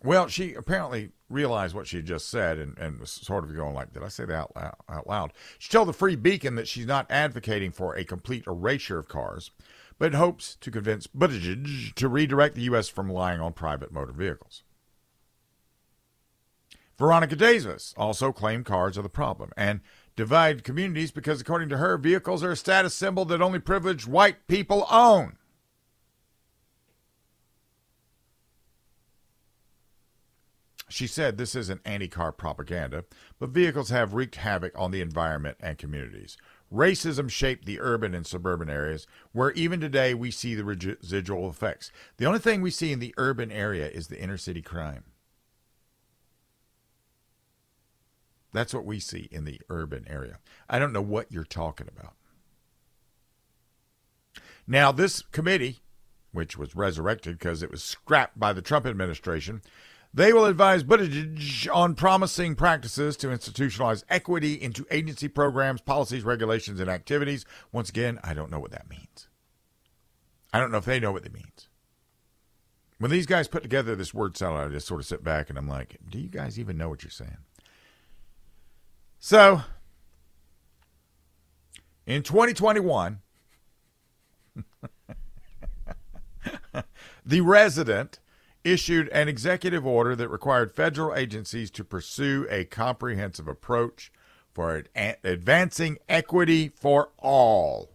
Well, 0.03 0.27
she 0.27 0.53
apparently 0.53 1.11
realized 1.29 1.75
what 1.75 1.87
she 1.87 1.97
had 1.97 2.05
just 2.05 2.27
said 2.29 2.57
and, 2.57 2.77
and 2.77 2.99
was 2.99 3.11
sort 3.11 3.43
of 3.43 3.55
going 3.55 3.75
like, 3.75 3.93
did 3.93 4.03
I 4.03 4.07
say 4.07 4.25
that 4.25 4.33
out 4.33 4.55
loud, 4.55 4.75
out 4.89 5.07
loud? 5.07 5.33
She 5.59 5.69
told 5.69 5.87
the 5.87 5.93
Free 5.93 6.15
Beacon 6.15 6.55
that 6.55 6.67
she's 6.67 6.87
not 6.87 7.05
advocating 7.09 7.71
for 7.71 7.95
a 7.95 8.03
complete 8.03 8.45
erasure 8.47 8.97
of 8.97 9.07
cars, 9.07 9.51
but 9.99 10.15
hopes 10.15 10.57
to 10.61 10.71
convince 10.71 11.05
Buttigieg 11.05 11.93
to 11.93 12.07
redirect 12.07 12.55
the 12.55 12.63
U.S. 12.63 12.89
from 12.89 13.07
relying 13.07 13.39
on 13.39 13.53
private 13.53 13.91
motor 13.91 14.13
vehicles. 14.13 14.63
Veronica 17.01 17.35
Davis 17.35 17.95
also 17.97 18.31
claimed 18.31 18.63
cars 18.63 18.95
are 18.95 19.01
the 19.01 19.09
problem 19.09 19.49
and 19.57 19.81
divide 20.15 20.63
communities 20.63 21.09
because, 21.09 21.41
according 21.41 21.67
to 21.67 21.77
her, 21.77 21.97
vehicles 21.97 22.43
are 22.43 22.51
a 22.51 22.55
status 22.55 22.93
symbol 22.93 23.25
that 23.25 23.41
only 23.41 23.57
privileged 23.57 24.05
white 24.05 24.47
people 24.47 24.85
own. 24.91 25.35
She 30.89 31.07
said 31.07 31.39
this 31.39 31.55
isn't 31.55 31.81
anti 31.85 32.07
car 32.07 32.31
propaganda, 32.31 33.05
but 33.39 33.49
vehicles 33.49 33.89
have 33.89 34.13
wreaked 34.13 34.35
havoc 34.35 34.77
on 34.77 34.91
the 34.91 35.01
environment 35.01 35.57
and 35.59 35.79
communities. 35.79 36.37
Racism 36.71 37.31
shaped 37.31 37.65
the 37.65 37.79
urban 37.79 38.13
and 38.13 38.27
suburban 38.27 38.69
areas, 38.69 39.07
where 39.31 39.53
even 39.53 39.81
today 39.81 40.13
we 40.13 40.29
see 40.29 40.53
the 40.53 40.63
residual 40.63 41.49
effects. 41.49 41.91
The 42.17 42.27
only 42.27 42.37
thing 42.37 42.61
we 42.61 42.69
see 42.69 42.91
in 42.91 42.99
the 42.99 43.15
urban 43.17 43.51
area 43.51 43.89
is 43.89 44.05
the 44.05 44.21
inner 44.21 44.37
city 44.37 44.61
crime. 44.61 45.05
That's 48.53 48.73
what 48.73 48.85
we 48.85 48.99
see 48.99 49.29
in 49.31 49.45
the 49.45 49.61
urban 49.69 50.05
area. 50.09 50.39
I 50.69 50.79
don't 50.79 50.93
know 50.93 51.01
what 51.01 51.31
you're 51.31 51.43
talking 51.43 51.87
about. 51.87 52.13
Now, 54.67 54.91
this 54.91 55.21
committee, 55.21 55.79
which 56.31 56.57
was 56.57 56.75
resurrected 56.75 57.37
because 57.37 57.63
it 57.63 57.71
was 57.71 57.83
scrapped 57.83 58.39
by 58.39 58.53
the 58.53 58.61
Trump 58.61 58.85
administration, 58.85 59.61
they 60.13 60.33
will 60.33 60.45
advise 60.45 60.83
Buttigieg 60.83 61.73
on 61.73 61.95
promising 61.95 62.55
practices 62.55 63.15
to 63.17 63.27
institutionalize 63.27 64.03
equity 64.09 64.53
into 64.61 64.85
agency 64.91 65.29
programs, 65.29 65.81
policies, 65.81 66.23
regulations, 66.23 66.79
and 66.81 66.89
activities. 66.89 67.45
Once 67.71 67.89
again, 67.89 68.19
I 68.23 68.33
don't 68.33 68.51
know 68.51 68.59
what 68.59 68.71
that 68.71 68.89
means. 68.89 69.27
I 70.53 70.59
don't 70.59 70.71
know 70.71 70.77
if 70.77 70.85
they 70.85 70.99
know 70.99 71.13
what 71.13 71.25
it 71.25 71.33
means. 71.33 71.69
When 72.97 73.09
these 73.09 73.25
guys 73.25 73.47
put 73.47 73.63
together 73.63 73.95
this 73.95 74.13
word 74.13 74.37
salad, 74.37 74.69
I 74.69 74.73
just 74.73 74.87
sort 74.87 74.99
of 74.99 75.07
sit 75.07 75.23
back 75.23 75.49
and 75.49 75.57
I'm 75.57 75.67
like, 75.67 75.97
do 76.07 76.19
you 76.19 76.29
guys 76.29 76.59
even 76.59 76.77
know 76.77 76.89
what 76.89 77.03
you're 77.03 77.09
saying? 77.09 77.37
So, 79.23 79.61
in 82.07 82.23
2021, 82.23 83.19
the 87.23 87.41
resident 87.41 88.17
issued 88.63 89.09
an 89.09 89.27
executive 89.27 89.85
order 89.85 90.15
that 90.15 90.27
required 90.27 90.71
federal 90.71 91.15
agencies 91.15 91.69
to 91.69 91.83
pursue 91.83 92.47
a 92.49 92.65
comprehensive 92.65 93.47
approach 93.47 94.11
for 94.55 94.85
advancing 94.95 95.99
equity 96.09 96.69
for 96.69 97.11
all. 97.19 97.91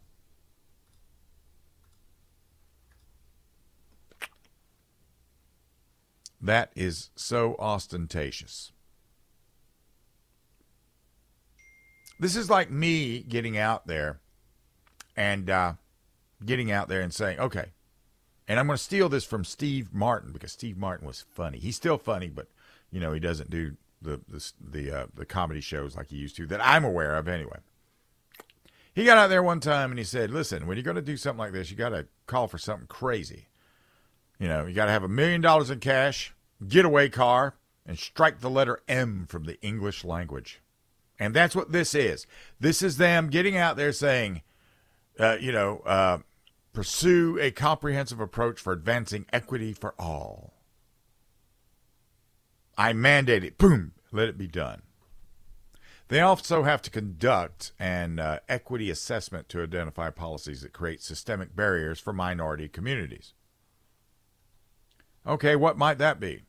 That 6.40 6.70
is 6.76 7.10
so 7.16 7.56
ostentatious. 7.58 8.70
This 12.18 12.36
is 12.36 12.48
like 12.48 12.70
me 12.70 13.20
getting 13.20 13.58
out 13.58 13.86
there 13.86 14.20
and 15.16 15.50
uh, 15.50 15.74
getting 16.44 16.70
out 16.70 16.88
there 16.88 17.00
and 17.00 17.12
saying, 17.12 17.38
okay, 17.38 17.66
and 18.48 18.58
I'm 18.58 18.66
going 18.66 18.76
to 18.76 18.82
steal 18.82 19.08
this 19.08 19.24
from 19.24 19.44
Steve 19.44 19.92
Martin 19.92 20.32
because 20.32 20.52
Steve 20.52 20.76
Martin 20.76 21.06
was 21.06 21.24
funny. 21.34 21.58
He's 21.58 21.76
still 21.76 21.98
funny, 21.98 22.28
but 22.28 22.48
you 22.90 23.00
know 23.00 23.12
he 23.12 23.20
doesn't 23.20 23.50
do 23.50 23.76
the 24.00 24.20
the 24.28 24.52
the, 24.60 24.98
uh, 24.98 25.06
the 25.14 25.26
comedy 25.26 25.60
shows 25.60 25.96
like 25.96 26.08
he 26.08 26.16
used 26.16 26.36
to 26.36 26.46
that 26.46 26.64
I'm 26.64 26.84
aware 26.84 27.16
of 27.16 27.28
anyway. 27.28 27.58
He 28.94 29.04
got 29.04 29.18
out 29.18 29.28
there 29.28 29.42
one 29.42 29.60
time 29.60 29.90
and 29.90 29.98
he 29.98 30.04
said, 30.04 30.30
"Listen, 30.30 30.66
when 30.66 30.76
you're 30.76 30.84
going 30.84 30.96
to 30.96 31.02
do 31.02 31.16
something 31.16 31.38
like 31.38 31.52
this, 31.52 31.70
you 31.70 31.76
got 31.76 31.90
to 31.90 32.06
call 32.26 32.48
for 32.48 32.58
something 32.58 32.86
crazy. 32.86 33.48
You 34.38 34.48
know, 34.48 34.66
you 34.66 34.74
got 34.74 34.86
to 34.86 34.92
have 34.92 35.04
a 35.04 35.08
million 35.08 35.40
dollars 35.40 35.70
in 35.70 35.80
cash, 35.80 36.34
getaway 36.66 37.08
car, 37.08 37.56
and 37.84 37.98
strike 37.98 38.40
the 38.40 38.50
letter 38.50 38.80
M 38.88 39.26
from 39.28 39.44
the 39.44 39.60
English 39.60 40.04
language." 40.04 40.60
And 41.18 41.34
that's 41.34 41.56
what 41.56 41.72
this 41.72 41.94
is. 41.94 42.26
This 42.60 42.82
is 42.82 42.98
them 42.98 43.30
getting 43.30 43.56
out 43.56 43.76
there 43.76 43.92
saying, 43.92 44.42
uh, 45.18 45.36
you 45.40 45.52
know, 45.52 45.78
uh, 45.86 46.18
pursue 46.72 47.38
a 47.40 47.50
comprehensive 47.50 48.20
approach 48.20 48.60
for 48.60 48.72
advancing 48.72 49.26
equity 49.32 49.72
for 49.72 49.94
all. 49.98 50.52
I 52.76 52.92
mandate 52.92 53.44
it. 53.44 53.56
Boom. 53.56 53.92
Let 54.12 54.28
it 54.28 54.36
be 54.36 54.46
done. 54.46 54.82
They 56.08 56.20
also 56.20 56.62
have 56.62 56.82
to 56.82 56.90
conduct 56.90 57.72
an 57.78 58.20
uh, 58.20 58.38
equity 58.48 58.90
assessment 58.90 59.48
to 59.48 59.62
identify 59.62 60.10
policies 60.10 60.60
that 60.60 60.72
create 60.72 61.02
systemic 61.02 61.56
barriers 61.56 61.98
for 61.98 62.12
minority 62.12 62.68
communities. 62.68 63.32
Okay, 65.26 65.56
what 65.56 65.76
might 65.76 65.98
that 65.98 66.20
be? 66.20 66.42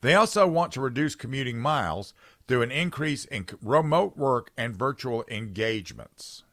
They 0.00 0.14
also 0.14 0.46
want 0.46 0.72
to 0.72 0.80
reduce 0.80 1.14
commuting 1.14 1.58
miles 1.58 2.14
through 2.46 2.62
an 2.62 2.70
increase 2.70 3.24
in 3.24 3.46
remote 3.62 4.16
work 4.16 4.50
and 4.56 4.76
virtual 4.76 5.24
engagements. 5.28 6.44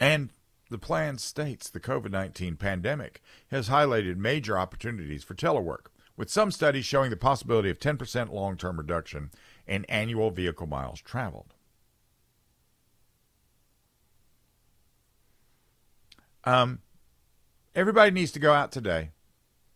And 0.00 0.30
The 0.70 0.78
plan 0.78 1.18
states 1.18 1.68
the 1.68 1.80
COVID 1.80 2.12
19 2.12 2.56
pandemic 2.56 3.20
has 3.50 3.68
highlighted 3.68 4.16
major 4.16 4.56
opportunities 4.56 5.24
for 5.24 5.34
telework, 5.34 5.86
with 6.16 6.30
some 6.30 6.52
studies 6.52 6.84
showing 6.84 7.10
the 7.10 7.16
possibility 7.16 7.70
of 7.70 7.80
10% 7.80 8.32
long 8.32 8.56
term 8.56 8.78
reduction 8.78 9.30
in 9.66 9.84
annual 9.86 10.30
vehicle 10.30 10.68
miles 10.68 11.00
traveled. 11.00 11.54
Um, 16.44 16.78
everybody 17.74 18.10
needs 18.10 18.32
to 18.32 18.38
go 18.38 18.52
out 18.52 18.72
today 18.72 19.10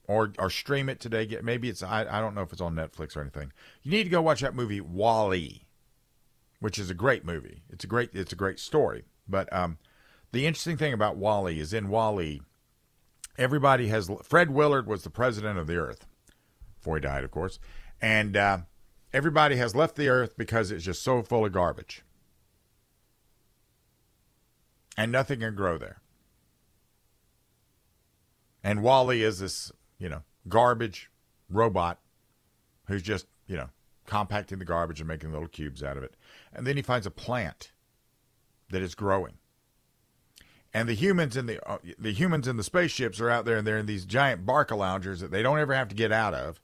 or 0.07 0.33
or 0.39 0.51
stream 0.51 0.89
it 0.89 1.01
today. 1.01 1.27
Get 1.27 1.45
maybe 1.45 1.69
it's 1.69 1.83
I, 1.83 2.07
I 2.09 2.21
don't 2.21 2.35
know 2.35 2.43
if 2.43 2.53
it's 2.53 2.61
on 2.61 2.75
Netflix 2.75 3.17
or 3.17 3.21
anything. 3.21 3.53
You 3.83 3.91
need 3.91 4.05
to 4.05 4.11
go 4.11 4.23
watch 4.23 4.41
that 4.41 4.55
movie 4.55 4.81
WALL-E, 4.81 5.65
which 6.61 6.79
is 6.79 6.91
a 6.91 6.95
great 6.95 7.25
movie. 7.25 7.63
It's 7.71 7.85
a 7.85 7.89
great 7.89 8.11
it's 8.13 8.33
a 8.33 8.37
great 8.37 8.59
story. 8.59 9.05
But 9.29 9.51
um, 9.53 9.79
the 10.33 10.47
interesting 10.47 10.77
thing 10.77 10.93
about 10.93 11.17
WALL-E 11.17 11.59
is 11.59 11.73
in 11.73 11.89
WALL-E, 11.89 12.43
everybody 13.39 13.89
has 13.89 14.11
Fred 14.23 14.51
Willard 14.51 14.87
was 14.87 15.03
the 15.03 15.11
president 15.11 15.59
of 15.59 15.67
the 15.67 15.77
Earth 15.77 16.07
before 16.79 16.97
he 16.97 17.01
died, 17.01 17.25
of 17.25 17.31
course, 17.31 17.59
and 18.01 18.37
uh, 18.37 18.59
everybody 19.13 19.57
has 19.57 19.75
left 19.75 19.97
the 19.97 20.09
Earth 20.09 20.37
because 20.37 20.71
it's 20.71 20.85
just 20.85 21.03
so 21.03 21.23
full 21.23 21.47
of 21.47 21.53
garbage, 21.53 22.03
and 24.97 25.11
nothing 25.11 25.41
can 25.41 25.55
grow 25.55 25.79
there. 25.79 26.03
And 28.64 28.83
WALL-E 28.83 29.23
is 29.23 29.38
this 29.38 29.71
you 29.99 30.09
know, 30.09 30.23
garbage 30.49 31.11
robot 31.49 31.99
who's 32.87 33.02
just, 33.02 33.26
you 33.47 33.56
know, 33.56 33.71
compacting 34.06 34.59
the 34.59 34.64
garbage 34.64 35.00
and 35.00 35.09
making 35.09 35.33
little 35.33 35.49
cubes 35.49 35.83
out 35.83 35.97
of 35.97 36.02
it. 36.02 36.14
And 36.52 36.66
then 36.66 36.76
he 36.76 36.83
finds 36.83 37.06
a 37.06 37.11
plant 37.11 37.73
that 38.71 38.83
is 38.83 38.94
growing. 38.94 39.35
And 40.73 40.88
the 40.88 40.94
humans 40.94 41.37
in 41.37 41.47
the 41.47 41.66
uh, 41.68 41.78
the 41.99 42.12
humans 42.12 42.49
in 42.49 42.56
the 42.56 42.64
spaceships 42.64 43.21
are 43.21 43.30
out 43.30 43.44
there 43.44 43.56
and 43.56 43.66
they're 43.66 43.78
in 43.78 43.87
these 43.87 44.04
giant 44.04 44.44
barca 44.44 44.75
loungers 44.75 45.21
that 45.21 45.30
they 45.30 45.42
don't 45.42 45.61
ever 45.61 45.73
have 45.73 45.88
to 45.88 45.94
get 45.94 46.11
out 46.11 46.35
of. 46.35 46.61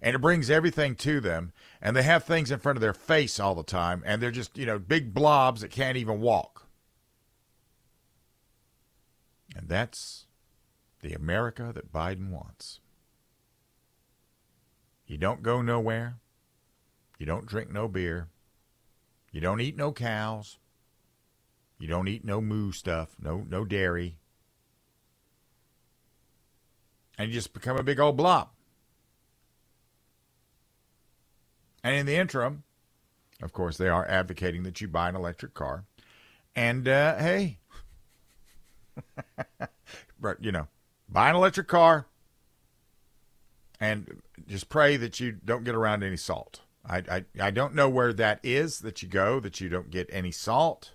And 0.00 0.14
it 0.14 0.20
brings 0.20 0.48
everything 0.48 0.94
to 0.96 1.20
them. 1.20 1.52
And 1.82 1.96
they 1.96 2.04
have 2.04 2.22
things 2.22 2.52
in 2.52 2.60
front 2.60 2.76
of 2.76 2.80
their 2.80 2.94
face 2.94 3.40
all 3.40 3.56
the 3.56 3.64
time. 3.64 4.04
And 4.06 4.22
they're 4.22 4.30
just, 4.30 4.56
you 4.56 4.64
know, 4.64 4.78
big 4.78 5.12
blobs 5.12 5.60
that 5.60 5.72
can't 5.72 5.96
even 5.96 6.20
walk. 6.20 6.68
And 9.56 9.68
that's 9.68 10.27
the 11.00 11.14
America 11.14 11.72
that 11.74 11.92
Biden 11.92 12.30
wants. 12.30 12.80
You 15.06 15.16
don't 15.16 15.42
go 15.42 15.62
nowhere. 15.62 16.16
You 17.18 17.26
don't 17.26 17.46
drink 17.46 17.70
no 17.70 17.88
beer. 17.88 18.28
You 19.32 19.40
don't 19.40 19.60
eat 19.60 19.76
no 19.76 19.92
cows. 19.92 20.58
You 21.78 21.88
don't 21.88 22.08
eat 22.08 22.24
no 22.24 22.40
moo 22.40 22.72
stuff, 22.72 23.14
no 23.20 23.44
no 23.48 23.64
dairy. 23.64 24.16
And 27.16 27.28
you 27.28 27.34
just 27.34 27.52
become 27.52 27.76
a 27.76 27.82
big 27.82 28.00
old 28.00 28.16
blob. 28.16 28.50
And 31.82 31.94
in 31.94 32.06
the 32.06 32.16
interim, 32.16 32.64
of 33.40 33.52
course, 33.52 33.76
they 33.76 33.88
are 33.88 34.06
advocating 34.08 34.64
that 34.64 34.80
you 34.80 34.88
buy 34.88 35.08
an 35.08 35.16
electric 35.16 35.54
car. 35.54 35.84
And 36.54 36.88
uh, 36.88 37.16
hey, 37.16 37.58
but 40.20 40.42
you 40.42 40.50
know, 40.52 40.66
buy 41.08 41.30
an 41.30 41.36
electric 41.36 41.68
car 41.68 42.06
and 43.80 44.20
just 44.46 44.68
pray 44.68 44.96
that 44.96 45.20
you 45.20 45.32
don't 45.32 45.64
get 45.64 45.74
around 45.74 46.02
any 46.02 46.16
salt. 46.16 46.60
I, 46.84 46.98
I, 47.10 47.24
I 47.40 47.50
don't 47.50 47.74
know 47.74 47.88
where 47.88 48.12
that 48.12 48.40
is 48.42 48.80
that 48.80 49.02
you 49.02 49.08
go, 49.08 49.40
that 49.40 49.60
you 49.60 49.68
don't 49.68 49.90
get 49.90 50.08
any 50.12 50.30
salt, 50.30 50.92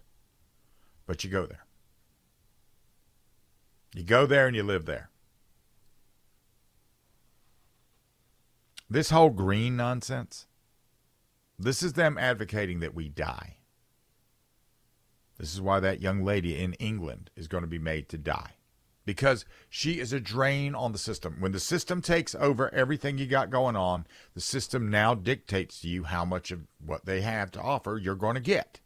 but 1.06 1.24
you 1.24 1.30
go 1.30 1.46
there. 1.46 1.66
You 3.96 4.04
go 4.04 4.26
there 4.26 4.48
and 4.48 4.56
you 4.56 4.64
live 4.64 4.86
there. 4.86 5.10
This 8.90 9.12
whole 9.12 9.30
green 9.30 9.76
nonsense, 9.76 10.48
this 11.58 11.82
is 11.82 11.94
them 11.94 12.18
advocating 12.18 12.80
that 12.80 12.96
we 12.96 13.08
die. 13.08 13.58
This 15.38 15.54
is 15.54 15.62
why 15.62 15.80
that 15.80 16.02
young 16.02 16.24
lady 16.24 16.60
in 16.60 16.74
England 16.74 17.30
is 17.36 17.48
going 17.48 17.64
to 17.64 17.68
be 17.68 17.80
made 17.80 18.10
to 18.10 18.18
die 18.18 18.54
because 19.06 19.46
she 19.70 20.00
is 20.00 20.14
a 20.14 20.20
drain 20.20 20.76
on 20.76 20.92
the 20.92 20.98
system. 20.98 21.38
When 21.40 21.52
the 21.52 21.60
system 21.60 22.02
takes 22.02 22.36
over 22.36 22.74
everything 22.74 23.18
you 23.18 23.26
got 23.26 23.50
going 23.50 23.76
on, 23.76 24.06
the 24.34 24.42
system 24.42 24.90
now 24.90 25.14
dictates 25.14 25.82
to 25.82 25.88
you 25.88 26.04
how 26.04 26.26
much 26.26 26.52
of 26.52 26.62
what 26.84 27.06
they 27.06 27.22
have 27.22 27.52
to 27.52 27.62
offer 27.62 27.98
you're 27.98 28.16
going 28.16 28.36
to 28.36 28.42
get. 28.42 28.80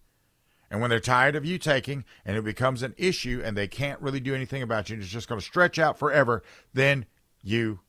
And 0.70 0.82
when 0.82 0.90
they're 0.90 1.00
tired 1.00 1.36
of 1.36 1.46
you 1.46 1.58
taking 1.58 2.04
and 2.26 2.36
it 2.36 2.44
becomes 2.44 2.84
an 2.84 2.94
issue 2.98 3.42
and 3.44 3.56
they 3.56 3.68
can't 3.68 4.02
really 4.02 4.20
do 4.20 4.36
anything 4.36 4.62
about 4.62 4.90
you, 4.90 4.96
and 4.96 5.04
it's 5.04 5.12
just 5.12 5.30
going 5.30 5.40
to 5.40 5.46
stretch 5.46 5.80
out 5.80 5.98
forever, 5.98 6.44
then 6.74 7.06
you 7.42 7.80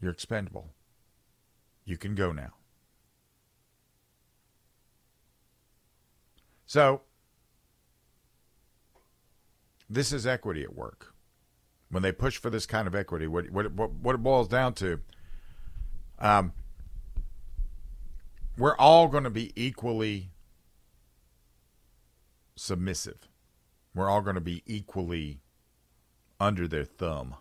you're 0.00 0.12
expendable. 0.12 0.72
You 1.84 1.96
can 1.96 2.14
go 2.14 2.30
now. 2.32 2.52
So 6.66 7.02
this 9.88 10.12
is 10.12 10.26
equity 10.26 10.62
at 10.62 10.74
work. 10.74 11.14
When 11.90 12.02
they 12.02 12.12
push 12.12 12.36
for 12.38 12.50
this 12.50 12.66
kind 12.66 12.88
of 12.88 12.94
equity, 12.94 13.26
what 13.26 13.50
what 13.50 13.72
what, 13.72 14.14
it 14.14 14.22
boils 14.22 14.48
down 14.48 14.74
to, 14.74 15.00
um, 16.18 16.52
we're 18.58 18.76
all 18.76 19.06
going 19.06 19.24
to 19.24 19.30
be 19.30 19.52
equally 19.54 20.30
submissive. 22.56 23.28
We're 23.94 24.10
all 24.10 24.20
going 24.20 24.34
to 24.34 24.40
be 24.40 24.62
equally 24.66 25.40
under 26.40 26.66
their 26.66 26.84
thumb. 26.84 27.36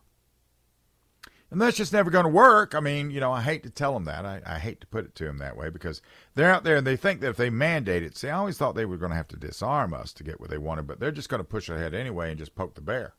And 1.52 1.62
that's 1.62 1.78
just 1.78 1.94
never 1.94 2.10
going 2.10 2.26
to 2.26 2.30
work. 2.30 2.74
I 2.74 2.80
mean, 2.80 3.12
you 3.12 3.20
know, 3.20 3.32
I 3.32 3.42
hate 3.42 3.64
to 3.64 3.70
tell 3.70 3.94
them 3.94 4.06
that. 4.06 4.26
I, 4.26 4.42
I 4.46 4.60
hate 4.60 4.82
to 4.82 4.88
put 4.88 5.06
it 5.06 5.16
to 5.16 5.26
them 5.26 5.38
that 5.38 5.56
way 5.56 5.70
because 5.70 6.02
they're 6.34 6.52
out 6.52 6.64
there 6.64 6.76
and 6.76 6.88
they 6.88 6.98
think 6.98 7.22
that 7.22 7.30
if 7.30 7.38
they 7.38 7.50
mandate 7.50 8.04
it, 8.04 8.18
see, 8.18 8.30
I 8.30 8.38
always 8.38 8.58
thought 8.58 8.76
they 8.76 8.86
were 8.86 8.98
going 8.98 9.12
to 9.12 9.16
have 9.18 9.28
to 9.30 9.38
disarm 9.38 9.94
us 9.94 10.12
to 10.14 10.24
get 10.24 10.40
what 10.40 10.50
they 10.50 10.58
wanted, 10.58 10.88
but 10.88 11.00
they're 11.00 11.12
just 11.12 11.30
going 11.30 11.40
to 11.40 11.46
push 11.46 11.70
ahead 11.70 11.94
anyway 11.94 12.30
and 12.30 12.40
just 12.40 12.56
poke 12.56 12.74
the 12.74 12.82
bear. 12.82 13.14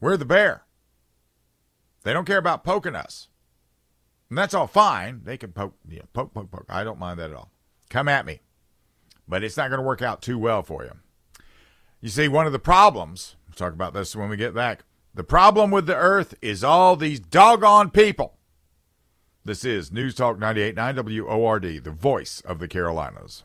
We're 0.00 0.16
the 0.16 0.24
bear. 0.24 0.64
They 2.02 2.12
don't 2.12 2.26
care 2.26 2.38
about 2.38 2.64
poking 2.64 2.96
us. 2.96 3.28
And 4.28 4.36
that's 4.36 4.54
all 4.54 4.66
fine. 4.66 5.22
They 5.24 5.36
can 5.36 5.52
poke, 5.52 5.74
poke, 6.12 6.34
poke, 6.34 6.50
poke. 6.50 6.66
I 6.68 6.82
don't 6.84 6.98
mind 6.98 7.20
that 7.20 7.30
at 7.30 7.36
all. 7.36 7.52
Come 7.88 8.08
at 8.08 8.26
me. 8.26 8.40
But 9.26 9.44
it's 9.44 9.56
not 9.56 9.70
going 9.70 9.78
to 9.78 9.86
work 9.86 10.02
out 10.02 10.20
too 10.20 10.38
well 10.38 10.62
for 10.62 10.84
you. 10.84 10.90
You 12.00 12.08
see, 12.10 12.28
one 12.28 12.46
of 12.46 12.52
the 12.52 12.58
problems, 12.58 13.36
we'll 13.46 13.54
talk 13.54 13.72
about 13.72 13.94
this 13.94 14.14
when 14.14 14.28
we 14.28 14.36
get 14.36 14.52
back 14.52 14.84
the 15.14 15.24
problem 15.24 15.70
with 15.70 15.86
the 15.86 15.96
earth 15.96 16.34
is 16.42 16.64
all 16.64 16.96
these 16.96 17.20
doggone 17.20 17.90
people. 17.90 18.36
This 19.44 19.64
is 19.64 19.92
News 19.92 20.14
Talk 20.14 20.38
98.9 20.38 21.24
WORD, 21.26 21.84
the 21.84 21.90
voice 21.90 22.40
of 22.40 22.58
the 22.58 22.66
Carolinas. 22.66 23.44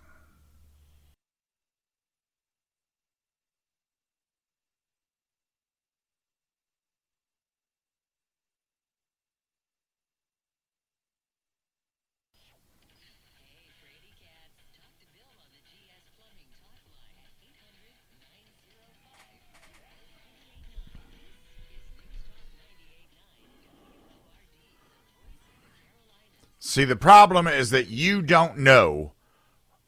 See, 26.69 26.85
the 26.85 26.95
problem 26.95 27.47
is 27.47 27.71
that 27.71 27.87
you 27.87 28.21
don't 28.21 28.59
know 28.59 29.13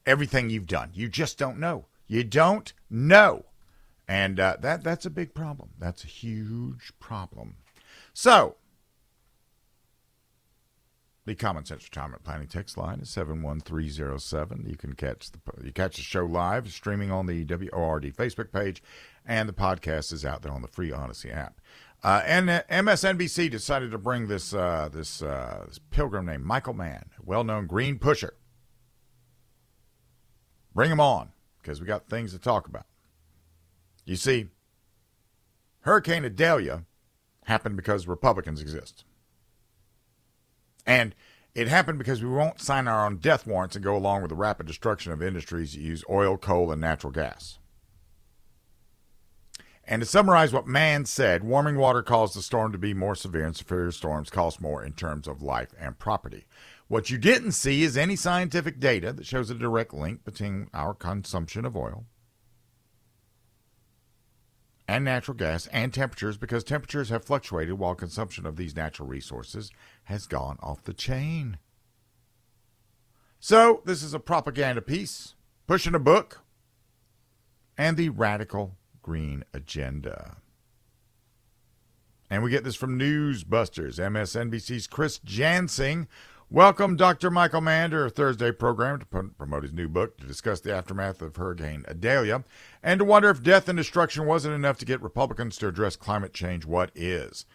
everything 0.04 0.50
you've 0.50 0.66
done. 0.66 0.90
You 0.96 1.10
just 1.10 1.38
don't 1.38 1.60
know. 1.60 1.86
You 2.08 2.24
don't 2.24 2.74
know. 2.90 3.46
And 4.08 4.40
uh, 4.40 4.58
that 4.62 4.84
that's 4.84 5.06
a 5.06 5.12
big 5.12 5.36
problem. 5.36 5.70
That's 5.78 6.04
a 6.04 6.08
huge 6.08 6.92
problem. 7.00 7.58
So, 8.16 8.56
the 11.26 11.36
Common 11.36 11.66
Sense 11.66 11.84
Retirement 11.84 12.24
Planning 12.24 12.48
text 12.48 12.78
line 12.78 13.00
is 13.00 13.12
71307. 13.12 14.66
You 14.68 14.76
can 14.76 14.94
catch 14.94 15.30
the 15.30 15.40
you 15.64 15.72
catch 15.72 15.98
the 15.98 16.02
show 16.02 16.26
live 16.26 16.72
streaming 16.72 17.12
on 17.12 17.28
the 17.28 17.46
WORD 17.46 18.06
Facebook 18.18 18.52
page 18.52 18.82
and 19.24 19.48
the 19.48 19.54
podcast 19.54 20.12
is 20.12 20.26
out 20.26 20.42
there 20.42 20.52
on 20.52 20.64
the 20.64 20.68
free 20.68 20.92
Odyssey 20.92 21.30
app. 21.30 21.62
Uh, 22.04 22.24
and 22.26 22.50
MSNBC 22.50 23.52
decided 23.52 23.92
to 23.92 23.98
bring 23.98 24.28
this 24.28 24.54
uh, 24.54 24.90
this, 24.92 25.22
uh, 25.22 25.66
this 25.68 25.80
pilgrim 25.92 26.26
named 26.26 26.44
Michael 26.44 26.74
Mann, 26.74 27.06
well-known 27.24 27.68
green 27.68 28.00
pusher. 28.00 28.34
Bring 30.74 30.92
him 30.92 31.00
on 31.00 31.30
because 31.62 31.80
we 31.80 31.86
got 31.86 32.08
things 32.08 32.32
to 32.34 32.40
talk 32.40 32.68
about. 32.68 32.86
You 34.06 34.16
see, 34.16 34.48
Hurricane 35.82 36.26
Idalia 36.26 36.86
happened 37.46 37.76
because 37.76 38.08
Republicans 38.08 38.62
exist, 38.62 39.06
and 40.86 41.14
It 41.54 41.68
happened 41.68 41.98
because 41.98 42.24
we 42.24 42.30
won't 42.30 42.62
sign 42.62 42.88
our 42.88 43.06
own 43.06 43.18
death 43.18 43.46
warrants 43.46 43.76
and 43.76 43.84
go 43.84 43.96
along 43.96 44.22
with 44.22 44.30
the 44.30 44.36
rapid 44.36 44.68
destruction 44.68 45.12
of 45.12 45.22
industries 45.22 45.74
that 45.74 45.82
use 45.82 46.04
oil, 46.10 46.38
coal, 46.38 46.72
and 46.72 46.80
natural 46.80 47.12
gas. 47.12 47.60
And 49.84 50.02
to 50.02 50.06
summarize 50.06 50.54
what 50.54 50.68
Mann 50.68 51.06
said, 51.06 51.44
warming 51.44 51.78
water 51.78 52.04
caused 52.04 52.36
the 52.36 52.42
storm 52.42 52.72
to 52.72 52.78
be 52.78 52.94
more 52.94 53.16
severe, 53.16 53.46
and 53.46 53.56
severe 53.56 53.92
storms 53.92 54.30
cost 54.30 54.62
more 54.62 54.84
in 54.84 54.94
terms 54.94 55.28
of 55.28 55.42
life 55.42 55.74
and 55.80 55.98
property. 55.98 56.46
What 56.88 57.10
you 57.10 57.18
didn't 57.18 57.54
see 57.54 57.84
is 57.84 57.98
any 57.98 58.16
scientific 58.16 58.80
data 58.80 59.12
that 59.14 59.26
shows 59.26 59.50
a 59.50 59.56
direct 59.56 59.94
link 59.94 60.24
between 60.24 60.70
our 60.74 60.94
consumption 60.94 61.66
of 61.66 61.76
oil 61.76 62.06
and 64.92 65.06
natural 65.06 65.38
gas 65.38 65.68
and 65.68 65.94
temperatures 65.94 66.36
because 66.36 66.66
temperatures 66.66 67.08
have 67.08 67.24
fluctuated 67.24 67.80
while 67.80 67.96
consumption 67.96 68.46
of 68.46 68.58
these 68.58 68.76
natural 68.76 69.08
resources 69.08 69.72
has 70.04 70.28
gone 70.28 70.58
off 70.62 70.84
the 70.84 70.94
chain. 70.94 71.58
So, 73.40 73.82
this 73.86 74.04
is 74.04 74.14
a 74.14 74.20
propaganda 74.20 74.82
piece 74.82 75.36
pushing 75.66 75.96
a 75.96 76.00
book 76.00 76.42
and 77.78 77.96
the 77.96 78.10
radical 78.10 78.76
green 79.02 79.44
agenda. 79.54 80.38
And 82.30 82.44
we 82.44 82.52
get 82.52 82.64
this 82.64 82.76
from 82.76 82.98
Newsbusters, 82.98 84.00
MSNBC's 84.00 84.88
Chris 84.88 85.20
Jansing 85.20 86.08
Welcome, 86.54 86.98
Dr. 86.98 87.32
Michael 87.32 87.62
Mann, 87.62 87.92
to 87.92 88.02
our 88.02 88.10
Thursday 88.10 88.52
program 88.52 89.00
to 89.00 89.06
promote 89.06 89.64
his 89.64 89.72
new 89.72 89.88
book, 89.88 90.18
to 90.18 90.28
discuss 90.28 90.60
the 90.60 90.76
aftermath 90.76 91.22
of 91.22 91.38
Hurricane 91.38 91.86
Idalia, 91.90 92.44
and 92.84 93.00
to 93.00 93.06
wonder 93.06 93.30
if 93.30 93.42
death 93.42 93.70
and 93.70 93.78
destruction 93.78 94.26
wasn't 94.26 94.56
enough 94.56 94.78
to 94.80 94.86
get 94.86 95.02
Republicans 95.02 95.56
to 95.60 95.70
address 95.70 95.96
climate 95.96 96.34
change. 96.34 96.66
What 96.66 96.92
is? 96.94 97.46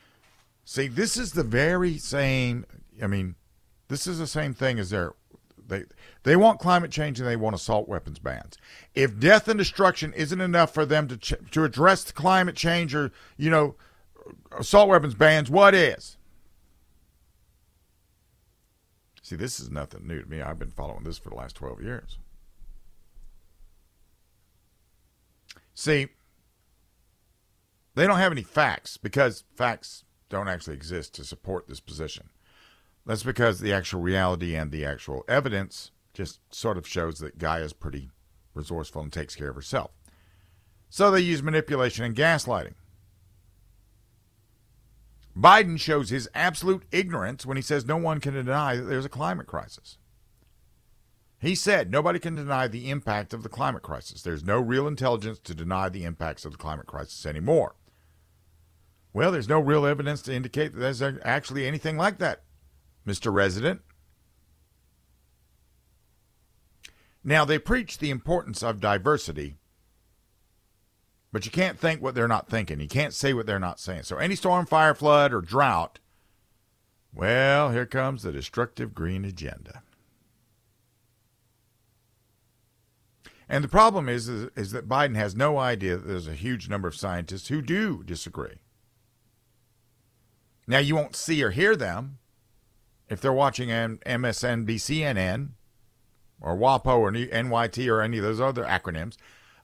See, 0.65 0.89
this 0.89 1.19
is 1.19 1.33
the 1.33 1.43
very 1.43 1.99
same. 1.99 2.65
I 3.03 3.07
mean, 3.07 3.35
this 3.89 4.07
is 4.07 4.19
the 4.19 4.27
same 4.27 4.55
thing 4.55 4.79
as 4.79 4.89
their. 4.89 5.13
They 5.69 5.85
they 6.23 6.37
want 6.37 6.61
climate 6.61 6.91
change 6.91 7.19
and 7.19 7.29
they 7.29 7.37
want 7.37 7.57
assault 7.57 7.89
weapons 7.89 8.19
bans. 8.19 8.57
If 8.95 9.19
death 9.19 9.49
and 9.49 9.59
destruction 9.59 10.13
isn't 10.13 10.41
enough 10.41 10.73
for 10.73 10.87
them 10.87 11.09
to 11.09 11.17
ch- 11.17 11.35
to 11.53 11.65
address 11.65 12.11
climate 12.13 12.57
change 12.57 12.95
or 12.95 13.13
you 13.37 13.51
know 13.51 13.75
assault 14.59 14.89
weapons 14.89 15.15
bans, 15.15 15.51
what 15.51 15.75
is? 15.75 16.17
See, 19.23 19.35
this 19.35 19.59
is 19.59 19.71
nothing 19.71 20.07
new 20.07 20.23
to 20.23 20.29
me. 20.29 20.41
I've 20.41 20.59
been 20.59 20.71
following 20.71 21.03
this 21.03 21.19
for 21.19 21.31
the 21.31 21.35
last 21.35 21.57
12 21.57 21.83
years. 21.83 22.19
See, 25.75 26.07
they 27.97 28.07
don't 28.07 28.19
have 28.19 28.31
any 28.31 28.43
facts 28.43 28.97
because 28.97 29.43
facts 29.57 30.05
don't 30.29 30.47
actually 30.47 30.77
exist 30.77 31.13
to 31.15 31.25
support 31.25 31.67
this 31.67 31.81
position. 31.81 32.29
That's 33.07 33.23
because 33.23 33.61
the 33.61 33.73
actual 33.73 34.01
reality 34.01 34.57
and 34.57 34.73
the 34.73 34.85
actual 34.85 35.25
evidence 35.29 35.93
just 36.13 36.41
sort 36.53 36.77
of 36.77 36.89
shows 36.89 37.21
that 37.21 37.39
Gaia 37.39 37.63
is 37.63 37.73
pretty 37.73 38.11
resourceful 38.53 39.03
and 39.03 39.13
takes 39.13 39.37
care 39.37 39.51
of 39.51 39.55
herself. 39.55 39.93
So 40.91 41.11
they 41.11 41.21
use 41.21 41.43
manipulation 41.43 42.05
and 42.05 42.17
gaslighting. 42.17 42.75
Biden 45.39 45.79
shows 45.79 46.09
his 46.09 46.29
absolute 46.35 46.85
ignorance 46.91 47.45
when 47.45 47.59
he 47.59 47.63
says 47.63 47.85
no 47.85 47.99
one 47.99 48.21
can 48.21 48.35
deny 48.35 48.77
that 48.77 48.85
there's 48.85 49.05
a 49.05 49.11
climate 49.11 49.47
crisis. 49.47 49.99
He 51.39 51.55
said 51.55 51.91
nobody 51.91 52.19
can 52.19 52.35
deny 52.35 52.67
the 52.67 52.91
impact 52.91 53.35
of 53.35 53.43
the 53.43 53.51
climate 53.51 53.83
crisis. 53.83 54.23
There's 54.23 54.43
no 54.43 54.59
real 54.59 54.89
intelligence 54.89 55.39
to 55.41 55.55
deny 55.55 55.91
the 55.91 56.05
impacts 56.05 56.47
of 56.47 56.53
the 56.53 56.59
climate 56.59 56.87
crisis 56.87 57.27
anymore. 57.27 57.75
Well, 59.13 59.31
there's 59.31 59.49
no 59.49 59.61
real 59.61 59.87
evidence 59.87 60.23
to 60.23 60.35
indicate 60.35 60.73
that 60.73 60.81
there's 60.81 61.03
actually 61.03 61.67
anything 61.67 61.99
like 61.99 62.19
that, 62.19 62.43
Mr. 63.07 63.33
Resident. 63.33 63.81
Now, 67.23 67.45
they 67.45 67.59
preach 67.59 67.99
the 67.99 68.11
importance 68.11 68.63
of 68.63 68.81
diversity 68.81 69.57
but 71.37 71.45
you 71.45 71.53
can't 71.53 71.79
think 71.79 72.01
what 72.01 72.15
they're 72.15 72.27
not 72.27 72.49
thinking. 72.49 72.81
You 72.81 72.89
can't 72.89 73.13
say 73.13 73.35
what 73.35 73.45
they're 73.45 73.59
not 73.59 73.79
saying. 73.79 74.05
So 74.05 74.17
any 74.17 74.37
storm, 74.37 74.65
fire, 74.65 74.95
flood, 74.95 75.35
or 75.35 75.43
drought, 75.43 75.99
well, 77.13 77.73
here 77.73 77.85
comes 77.85 78.23
the 78.23 78.33
destructive 78.33 78.95
green 78.95 79.23
agenda. 79.23 79.83
And 83.51 83.63
the 83.63 83.69
problem 83.69 84.09
is, 84.09 84.31
is, 84.31 84.49
is 84.57 84.71
that 84.71 84.89
Biden 84.89 85.15
has 85.17 85.37
no 85.37 85.59
idea 85.59 85.99
that 85.99 86.07
there's 86.07 86.27
a 86.27 86.33
huge 86.33 86.71
number 86.71 86.89
of 86.89 86.97
scientists 86.97 87.49
who 87.49 87.61
do 87.61 88.03
disagree. 88.03 88.57
Now, 90.67 90.79
you 90.79 90.97
won't 90.97 91.15
see 91.15 91.45
or 91.45 91.51
hear 91.51 91.77
them 91.77 92.17
if 93.09 93.21
they're 93.21 93.33
watching 93.33 93.69
MSNBC, 93.69 95.49
or 96.41 96.57
WAPO 96.57 96.99
or 96.99 97.13
NYT 97.13 97.89
or 97.89 98.03
any 98.03 98.19
of 98.19 98.25
those 98.25 98.41
other 98.41 98.65
acronyms. 98.65 99.17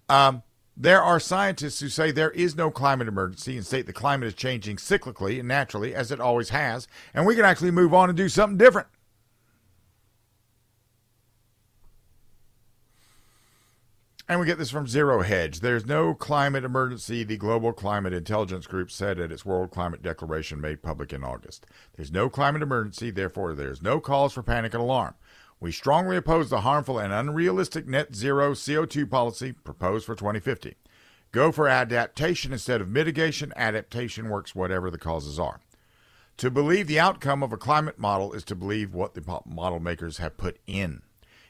Um, 0.09 0.43
there 0.77 1.03
are 1.03 1.21
scientists 1.21 1.81
who 1.81 1.89
say 1.89 2.11
there 2.11 2.31
is 2.31 2.57
no 2.57 2.71
climate 2.71 3.09
emergency 3.09 3.57
and 3.57 3.67
state 3.67 3.87
the 3.87 3.93
climate 3.93 4.27
is 4.27 4.35
changing 4.35 4.77
cyclically 4.77 5.39
and 5.39 5.49
naturally, 5.49 5.95
as 5.95 6.11
it 6.11 6.21
always 6.21 6.49
has, 6.49 6.89
and 7.13 7.27
we 7.27 7.35
can 7.35 7.45
actually 7.45 7.71
move 7.71 7.93
on 7.93 8.09
and 8.09 8.17
do 8.17 8.29
something 8.29 8.57
different. 8.57 8.89
And 14.29 14.39
we 14.39 14.47
get 14.47 14.57
this 14.57 14.71
from 14.71 14.87
Zero 14.87 15.23
Hedge. 15.23 15.61
There's 15.61 15.85
no 15.85 16.15
climate 16.15 16.65
emergency, 16.65 17.25
the 17.25 17.37
Global 17.37 17.73
Climate 17.73 18.13
Intelligence 18.13 18.67
Group 18.67 18.91
said 18.91 19.19
at 19.19 19.33
its 19.33 19.45
World 19.45 19.73
Climate 19.73 20.01
Declaration 20.01 20.61
made 20.61 20.81
public 20.81 21.13
in 21.13 21.25
August. 21.25 21.67
There's 21.97 22.13
no 22.13 22.31
climate 22.31 22.63
emergency, 22.63 23.11
therefore, 23.11 23.53
there's 23.55 23.83
no 23.83 23.99
cause 23.99 24.33
for 24.33 24.43
panic 24.43 24.75
and 24.75 24.83
alarm. 24.83 25.15
We 25.59 25.73
strongly 25.73 26.17
oppose 26.17 26.51
the 26.51 26.61
harmful 26.61 26.99
and 26.99 27.13
unrealistic 27.13 27.87
net 27.87 28.15
zero 28.15 28.53
CO2 28.53 29.11
policy 29.11 29.53
proposed 29.53 30.07
for 30.07 30.15
2050. 30.15 30.77
Go 31.33 31.51
for 31.51 31.69
adaptation 31.69 32.53
instead 32.53 32.81
of 32.81 32.89
mitigation. 32.89 33.53
Adaptation 33.57 34.29
works 34.29 34.55
whatever 34.55 34.91
the 34.91 34.99
causes 34.99 35.39
are. 35.39 35.61
To 36.39 36.51
believe 36.51 36.87
the 36.87 37.01
outcome 37.01 37.43
of 37.43 37.53
a 37.53 37.57
climate 37.57 37.99
model 37.99 38.33
is 38.33 38.45
to 38.45 38.55
believe 38.55 38.95
what 38.95 39.15
the 39.15 39.41
model 39.47 39.81
makers 39.81 40.19
have 40.19 40.37
put 40.37 40.59
in. 40.67 41.03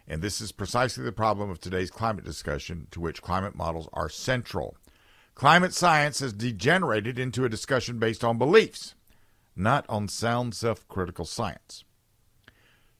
And 0.07 0.21
this 0.21 0.41
is 0.41 0.53
precisely 0.53 1.05
the 1.05 1.13
problem 1.13 1.51
of 1.51 1.61
today's 1.61 1.91
climate 1.91 2.25
discussion, 2.25 2.89
to 2.91 3.01
which 3.01 3.23
climate 3.23 3.55
models 3.55 3.89
are 3.93 4.09
central. 4.09 4.77
Climate 5.35 5.73
science 5.73 6.21
has 6.21 6.33
degenerated 6.33 7.19
into 7.19 7.45
a 7.45 7.49
discussion 7.49 7.99
based 7.99 8.23
on 8.23 8.39
beliefs, 8.39 8.95
not 9.57 9.87
on 9.89 10.09
sound 10.09 10.55
self 10.55 10.87
critical 10.89 11.25
science. 11.25 11.85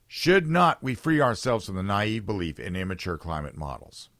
Should 0.07 0.49
not 0.49 0.83
we 0.83 0.95
free 0.95 1.21
ourselves 1.21 1.67
from 1.67 1.77
the 1.77 1.83
naive 1.83 2.27
belief 2.27 2.61
in 2.61 2.77
immature 2.77 3.17
climate 3.17 3.57
models? 3.57 4.11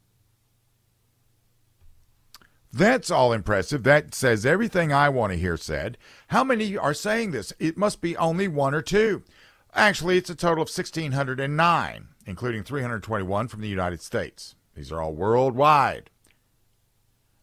That's 2.73 3.11
all 3.11 3.31
impressive. 3.31 3.83
That 3.83 4.15
says 4.15 4.45
everything 4.45 4.91
I 4.91 5.09
want 5.09 5.31
to 5.31 5.37
hear 5.37 5.57
said. 5.57 5.99
How 6.29 6.43
many 6.43 6.75
are 6.75 6.95
saying 6.95 7.29
this? 7.29 7.53
It 7.59 7.77
must 7.77 8.01
be 8.01 8.17
only 8.17 8.47
one 8.47 8.73
or 8.73 8.81
two. 8.81 9.21
Actually, 9.75 10.17
it's 10.17 10.31
a 10.31 10.35
total 10.35 10.63
of 10.63 10.69
1,609, 10.69 12.07
including 12.25 12.63
321 12.63 13.47
from 13.47 13.61
the 13.61 13.67
United 13.67 14.01
States. 14.01 14.55
These 14.75 14.91
are 14.91 15.01
all 15.01 15.13
worldwide. 15.13 16.09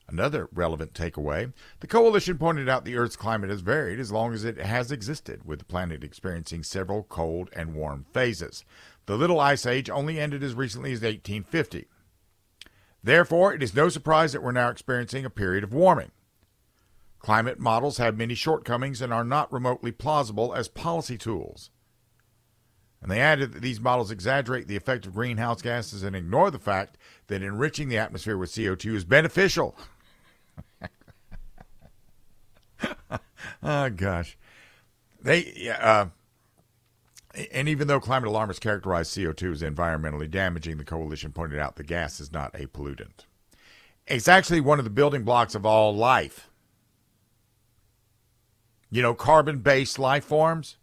Another 0.08 0.48
relevant 0.52 0.92
takeaway 0.92 1.52
the 1.78 1.86
coalition 1.86 2.36
pointed 2.36 2.68
out 2.68 2.84
the 2.84 2.96
Earth's 2.96 3.14
climate 3.14 3.48
has 3.48 3.60
varied 3.60 4.00
as 4.00 4.10
long 4.10 4.34
as 4.34 4.44
it 4.44 4.58
has 4.58 4.90
existed, 4.90 5.44
with 5.44 5.60
the 5.60 5.64
planet 5.64 6.02
experiencing 6.02 6.64
several 6.64 7.04
cold 7.04 7.48
and 7.52 7.74
warm 7.76 8.06
phases. 8.12 8.64
The 9.06 9.16
Little 9.16 9.38
Ice 9.38 9.66
Age 9.66 9.88
only 9.88 10.18
ended 10.18 10.42
as 10.42 10.54
recently 10.54 10.90
as 10.92 11.02
1850. 11.02 11.86
Therefore, 13.04 13.54
it 13.54 13.62
is 13.62 13.74
no 13.74 13.88
surprise 13.88 14.32
that 14.32 14.42
we're 14.42 14.50
now 14.50 14.68
experiencing 14.68 15.24
a 15.24 15.30
period 15.30 15.62
of 15.62 15.72
warming. 15.72 16.10
Climate 17.20 17.60
models 17.60 17.98
have 17.98 18.16
many 18.16 18.34
shortcomings 18.34 19.00
and 19.00 19.12
are 19.12 19.24
not 19.24 19.52
remotely 19.52 19.92
plausible 19.92 20.54
as 20.54 20.68
policy 20.68 21.18
tools. 21.18 21.70
And 23.02 23.10
they 23.10 23.20
added 23.20 23.52
that 23.52 23.62
these 23.62 23.80
models 23.80 24.10
exaggerate 24.10 24.68
the 24.68 24.76
effect 24.76 25.06
of 25.06 25.14
greenhouse 25.14 25.62
gases 25.62 26.02
and 26.02 26.14
ignore 26.14 26.50
the 26.50 26.58
fact 26.58 26.98
that 27.28 27.42
enriching 27.42 27.88
the 27.88 27.96
atmosphere 27.98 28.36
with 28.36 28.50
CO2 28.50 28.94
is 28.94 29.04
beneficial. 29.04 29.74
oh 33.62 33.88
gosh, 33.90 34.36
they 35.22 35.74
uh, 35.80 36.06
and 37.52 37.68
even 37.68 37.86
though 37.88 38.00
climate 38.00 38.28
alarmists 38.28 38.60
characterize 38.60 39.08
CO2 39.08 39.52
as 39.52 39.62
environmentally 39.62 40.30
damaging, 40.30 40.76
the 40.76 40.84
coalition 40.84 41.32
pointed 41.32 41.58
out 41.58 41.76
the 41.76 41.84
gas 41.84 42.20
is 42.20 42.32
not 42.32 42.54
a 42.54 42.66
pollutant. 42.66 43.26
It's 44.06 44.28
actually 44.28 44.60
one 44.60 44.78
of 44.78 44.84
the 44.84 44.90
building 44.90 45.22
blocks 45.22 45.54
of 45.54 45.64
all 45.64 45.94
life. 45.94 46.50
You 48.90 49.02
know, 49.02 49.14
carbon 49.14 49.58
based 49.58 49.98
life 49.98 50.24
forms. 50.24 50.76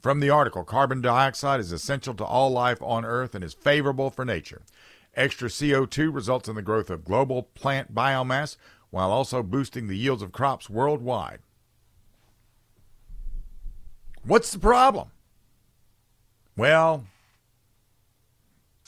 From 0.00 0.20
the 0.20 0.30
article, 0.30 0.64
carbon 0.64 1.00
dioxide 1.00 1.60
is 1.60 1.72
essential 1.72 2.14
to 2.14 2.24
all 2.24 2.50
life 2.50 2.80
on 2.82 3.04
Earth 3.04 3.34
and 3.34 3.42
is 3.42 3.54
favorable 3.54 4.10
for 4.10 4.24
nature. 4.24 4.62
Extra 5.14 5.48
CO2 5.48 6.14
results 6.14 6.48
in 6.48 6.54
the 6.54 6.62
growth 6.62 6.90
of 6.90 7.04
global 7.04 7.44
plant 7.54 7.94
biomass 7.94 8.56
while 8.90 9.10
also 9.10 9.42
boosting 9.42 9.86
the 9.86 9.96
yields 9.96 10.22
of 10.22 10.32
crops 10.32 10.70
worldwide. 10.70 11.40
What's 14.22 14.52
the 14.52 14.58
problem? 14.58 15.10
Well, 16.56 17.04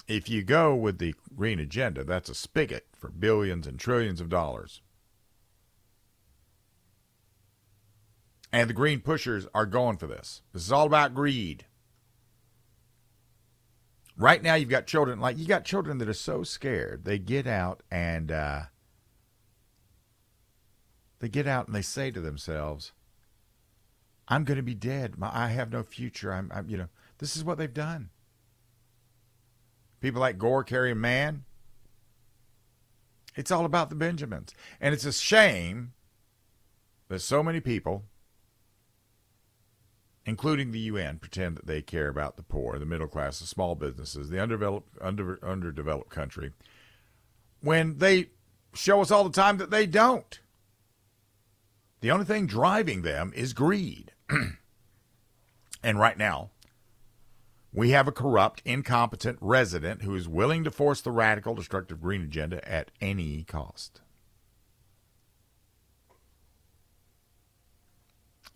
if 0.07 0.29
you 0.29 0.43
go 0.43 0.75
with 0.75 0.99
the 0.99 1.15
green 1.37 1.61
agenda, 1.61 2.05
that's 2.05 2.29
a 2.29 2.35
spigot 2.35 2.87
for 2.97 3.09
billions 3.11 3.67
and 3.67 3.79
trillions 3.79 4.21
of 4.21 4.29
dollars. 4.29 4.81
And 8.53 8.69
the 8.69 8.75
green 8.75 9.01
pushers 9.01 9.47
are 9.55 9.67
going 9.67 9.99
for 9.99 10.07
this. 10.07 10.43
This 10.53 10.65
is 10.65 10.73
all 10.73 10.87
about 10.87 11.15
greed. 11.15 11.67
Right 14.17 14.43
now, 14.43 14.55
you've 14.55 14.69
got 14.69 14.87
children, 14.87 15.21
like 15.21 15.39
you 15.39 15.47
got 15.47 15.65
children 15.65 15.99
that 15.99 16.09
are 16.09 16.15
so 16.15 16.43
scared, 16.43 17.05
they 17.05 17.19
get 17.19 17.47
out 17.47 17.83
and 17.91 18.33
uh, 18.33 18.63
they 21.21 21.29
get 21.29 21.47
out 21.47 21.67
and 21.67 21.75
they 21.75 21.83
say 21.83 22.11
to 22.11 22.21
themselves, 22.21 22.93
I'm 24.27 24.45
going 24.45 24.57
to 24.57 24.63
be 24.63 24.75
dead. 24.75 25.15
I 25.21 25.49
have 25.49 25.73
no 25.73 25.83
future. 25.83 26.33
I'm, 26.33 26.51
I'm, 26.55 26.69
you 26.69 26.77
know, 26.77 26.89
this 27.19 27.37
is 27.37 27.45
what 27.45 27.59
they've 27.59 27.73
done. 27.73 28.11
People 30.01 30.21
like 30.21 30.39
Gore 30.39 30.65
carrying 30.65 31.01
man. 31.01 31.45
It's 33.35 33.51
all 33.51 33.65
about 33.65 33.89
the 33.89 33.95
Benjamins. 33.95 34.55
And 34.81 34.95
it's 34.95 35.05
a 35.05 35.13
shame 35.13 35.93
that 37.09 37.21
so 37.21 37.43
many 37.43 37.61
people, 37.61 38.05
including 40.29 40.73
the 40.73 40.79
UN, 40.81 41.19
pretend 41.19 41.57
that 41.57 41.67
they 41.67 41.81
care 41.81 42.09
about 42.09 42.37
the 42.37 42.43
poor, 42.43 42.79
the 42.79 42.85
middle 42.85 43.07
class, 43.07 43.41
the 43.41 43.47
small 43.47 43.75
businesses, 43.75 44.29
the 44.29 44.39
underdeveloped, 44.39 44.91
under, 45.01 45.39
underdeveloped 45.43 46.11
country, 46.11 46.53
when 47.63 47.97
they 47.97 48.27
show 48.75 49.01
us 49.01 49.11
all 49.11 49.25
the 49.25 49.31
time 49.31 49.57
that 49.57 49.71
they 49.71 49.87
don't. 49.87 50.41
The 52.03 52.11
only 52.11 52.27
thing 52.27 52.47
driving 52.47 53.01
them 53.01 53.33
is 53.35 53.55
greed. 53.55 54.13
and 55.83 55.99
right 55.99 56.19
now, 56.19 56.51
we 57.73 57.91
have 57.91 58.07
a 58.07 58.13
corrupt, 58.13 58.61
incompetent 58.67 59.39
resident 59.41 60.03
who 60.03 60.15
is 60.15 60.29
willing 60.29 60.63
to 60.65 60.71
force 60.71 61.01
the 61.01 61.11
radical, 61.11 61.55
destructive 61.55 62.03
green 62.03 62.21
agenda 62.21 62.67
at 62.71 62.91
any 63.01 63.45
cost. 63.45 64.03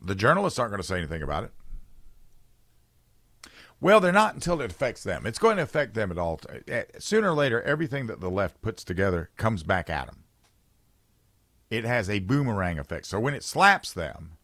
The 0.02 0.14
journalists 0.14 0.58
aren't 0.58 0.72
going 0.72 0.82
to 0.82 0.86
say 0.86 0.98
anything 0.98 1.22
about 1.22 1.44
it. 1.44 1.52
Well, 3.82 3.98
they're 3.98 4.12
not 4.12 4.34
until 4.34 4.60
it 4.60 4.70
affects 4.70 5.02
them. 5.02 5.26
It's 5.26 5.40
going 5.40 5.56
to 5.56 5.64
affect 5.64 5.94
them 5.94 6.12
at 6.12 6.16
all. 6.16 6.40
Eh, 6.68 6.84
sooner 7.00 7.30
or 7.30 7.34
later, 7.34 7.60
everything 7.62 8.06
that 8.06 8.20
the 8.20 8.30
left 8.30 8.62
puts 8.62 8.84
together 8.84 9.30
comes 9.36 9.64
back 9.64 9.90
at 9.90 10.06
them. 10.06 10.22
It 11.68 11.84
has 11.84 12.08
a 12.08 12.20
boomerang 12.20 12.78
effect. 12.78 13.06
So 13.06 13.18
when 13.18 13.34
it 13.34 13.42
slaps 13.42 13.92
them, 13.92 14.38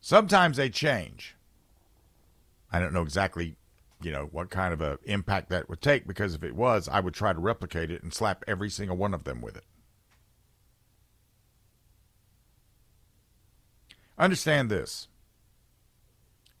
sometimes 0.00 0.56
they 0.56 0.68
change. 0.68 1.36
I 2.72 2.80
don't 2.80 2.92
know 2.92 3.02
exactly, 3.02 3.54
you 4.02 4.10
know, 4.10 4.28
what 4.32 4.50
kind 4.50 4.74
of 4.74 4.80
a 4.80 4.98
impact 5.04 5.50
that 5.50 5.68
would 5.68 5.80
take 5.80 6.08
because 6.08 6.34
if 6.34 6.42
it 6.42 6.56
was, 6.56 6.88
I 6.88 6.98
would 6.98 7.14
try 7.14 7.32
to 7.32 7.38
replicate 7.38 7.92
it 7.92 8.02
and 8.02 8.12
slap 8.12 8.42
every 8.48 8.68
single 8.68 8.96
one 8.96 9.14
of 9.14 9.22
them 9.22 9.40
with 9.40 9.56
it. 9.56 9.64
Understand 14.18 14.68
this. 14.68 15.06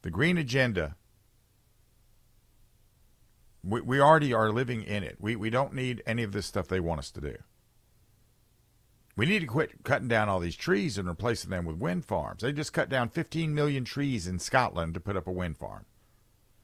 The 0.04 0.10
green 0.10 0.36
agenda 0.36 0.96
we, 3.62 3.80
we 3.80 4.00
already 4.00 4.34
are 4.34 4.52
living 4.52 4.82
in 4.82 5.02
it. 5.02 5.16
We 5.18 5.34
we 5.34 5.48
don't 5.48 5.72
need 5.72 6.02
any 6.06 6.22
of 6.22 6.32
this 6.32 6.44
stuff 6.44 6.68
they 6.68 6.78
want 6.78 6.98
us 6.98 7.10
to 7.12 7.22
do. 7.22 7.36
We 9.16 9.24
need 9.24 9.38
to 9.38 9.46
quit 9.46 9.82
cutting 9.82 10.08
down 10.08 10.28
all 10.28 10.40
these 10.40 10.56
trees 10.56 10.98
and 10.98 11.08
replacing 11.08 11.48
them 11.48 11.64
with 11.64 11.78
wind 11.78 12.04
farms. 12.04 12.42
They 12.42 12.52
just 12.52 12.74
cut 12.74 12.90
down 12.90 13.08
15 13.08 13.54
million 13.54 13.86
trees 13.86 14.26
in 14.26 14.38
Scotland 14.38 14.92
to 14.92 15.00
put 15.00 15.16
up 15.16 15.26
a 15.26 15.32
wind 15.32 15.56
farm. 15.56 15.86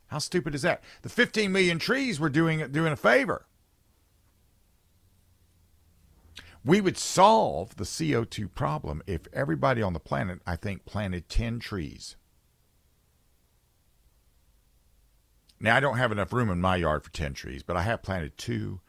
How 0.09 0.19
stupid 0.19 0.55
is 0.55 0.61
that? 0.61 0.85
The 1.01 1.09
15 1.09 1.51
million 1.51 1.79
trees 1.79 2.21
were 2.21 2.29
doing 2.29 2.71
doing 2.71 2.93
a 2.93 2.97
favor. 2.97 3.47
We 6.63 6.83
would 6.83 6.99
solve 6.99 7.77
the 7.77 7.85
CO2 7.85 8.53
problem 8.55 9.03
if 9.07 9.23
everybody 9.33 9.81
on 9.81 9.95
the 9.95 9.99
planet, 9.99 10.43
I 10.47 10.57
think, 10.57 10.85
planted 10.85 11.31
10 11.31 11.59
trees. 11.59 12.17
Now, 15.61 15.77
I 15.77 15.81
don't 15.81 15.99
have 15.99 16.11
enough 16.11 16.33
room 16.33 16.49
in 16.51 16.61
my 16.61 16.77
yard 16.77 17.05
for 17.05 17.11
10 17.11 17.35
trees, 17.35 17.63
but 17.63 17.77
I 17.77 17.83
have 17.83 18.03
planted 18.03 18.39
two 18.39 18.81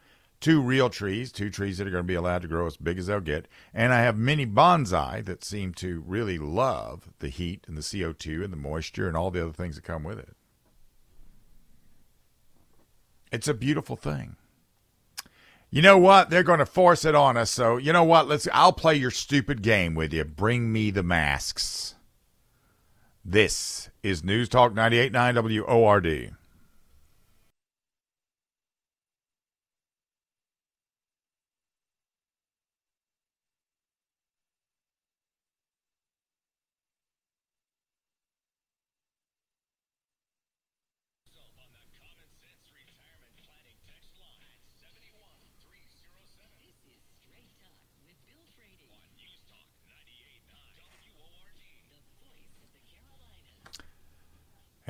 two 0.42 0.60
real 0.60 0.90
trees, 0.90 1.30
two 1.30 1.48
trees 1.48 1.78
that 1.78 1.86
are 1.86 1.90
going 1.90 2.02
to 2.02 2.06
be 2.06 2.16
allowed 2.16 2.42
to 2.42 2.48
grow 2.48 2.66
as 2.66 2.76
big 2.76 2.98
as 2.98 3.06
they'll 3.06 3.20
get. 3.20 3.46
And 3.72 3.94
I 3.94 4.00
have 4.00 4.18
many 4.18 4.44
bonsai 4.44 5.24
that 5.24 5.44
seem 5.44 5.72
to 5.74 6.02
really 6.04 6.36
love 6.36 7.10
the 7.20 7.28
heat 7.28 7.64
and 7.68 7.76
the 7.76 7.80
CO2 7.82 8.42
and 8.42 8.52
the 8.52 8.56
moisture 8.56 9.06
and 9.06 9.16
all 9.16 9.30
the 9.30 9.40
other 9.40 9.52
things 9.52 9.76
that 9.76 9.84
come 9.84 10.02
with 10.02 10.18
it. 10.18 10.34
It's 13.30 13.48
a 13.48 13.54
beautiful 13.54 13.96
thing. 13.96 14.36
You 15.70 15.80
know 15.80 15.96
what? 15.96 16.28
They're 16.28 16.42
going 16.42 16.58
to 16.58 16.66
force 16.66 17.04
it 17.06 17.14
on 17.14 17.36
us. 17.36 17.50
So, 17.50 17.78
you 17.78 17.92
know 17.92 18.04
what? 18.04 18.28
Let's 18.28 18.46
I'll 18.52 18.74
play 18.74 18.96
your 18.96 19.10
stupid 19.10 19.62
game 19.62 19.94
with 19.94 20.12
you. 20.12 20.24
Bring 20.24 20.70
me 20.70 20.90
the 20.90 21.02
masks. 21.02 21.94
This 23.24 23.88
is 24.02 24.24
News 24.24 24.48
Talk 24.48 24.74
98.9 24.74 25.66
WORD. 25.66 26.36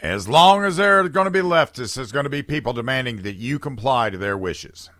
As 0.02 0.28
long 0.28 0.64
as 0.64 0.78
there 0.78 0.98
are 0.98 1.08
going 1.08 1.26
to 1.26 1.30
be 1.30 1.38
leftists, 1.38 1.94
there's 1.94 2.10
going 2.10 2.24
to 2.24 2.30
be 2.30 2.42
people 2.42 2.72
demanding 2.72 3.22
that 3.22 3.36
you 3.36 3.60
comply 3.60 4.10
to 4.10 4.18
their 4.18 4.36
wishes. 4.36 4.90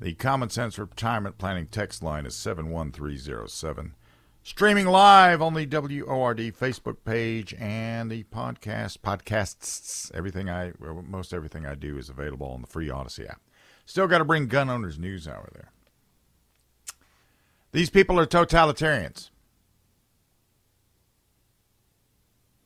The 0.00 0.14
Common 0.14 0.48
Sense 0.48 0.78
Retirement 0.78 1.36
Planning 1.36 1.66
text 1.66 2.02
line 2.02 2.24
is 2.24 2.34
71307. 2.34 3.94
Streaming 4.42 4.86
live 4.86 5.42
on 5.42 5.52
the 5.52 5.66
WORD 5.66 6.38
Facebook 6.38 7.04
page 7.04 7.52
and 7.60 8.10
the 8.10 8.24
podcast, 8.24 9.00
podcasts, 9.00 10.10
everything 10.14 10.48
I, 10.48 10.72
most 11.06 11.34
everything 11.34 11.66
I 11.66 11.74
do 11.74 11.98
is 11.98 12.08
available 12.08 12.46
on 12.46 12.62
the 12.62 12.66
free 12.66 12.88
Odyssey 12.88 13.26
app. 13.28 13.42
Still 13.84 14.06
got 14.06 14.18
to 14.18 14.24
bring 14.24 14.46
Gun 14.46 14.70
Owners 14.70 14.98
News 14.98 15.28
Hour 15.28 15.50
there. 15.52 15.70
These 17.72 17.90
people 17.90 18.18
are 18.18 18.24
totalitarians. 18.24 19.28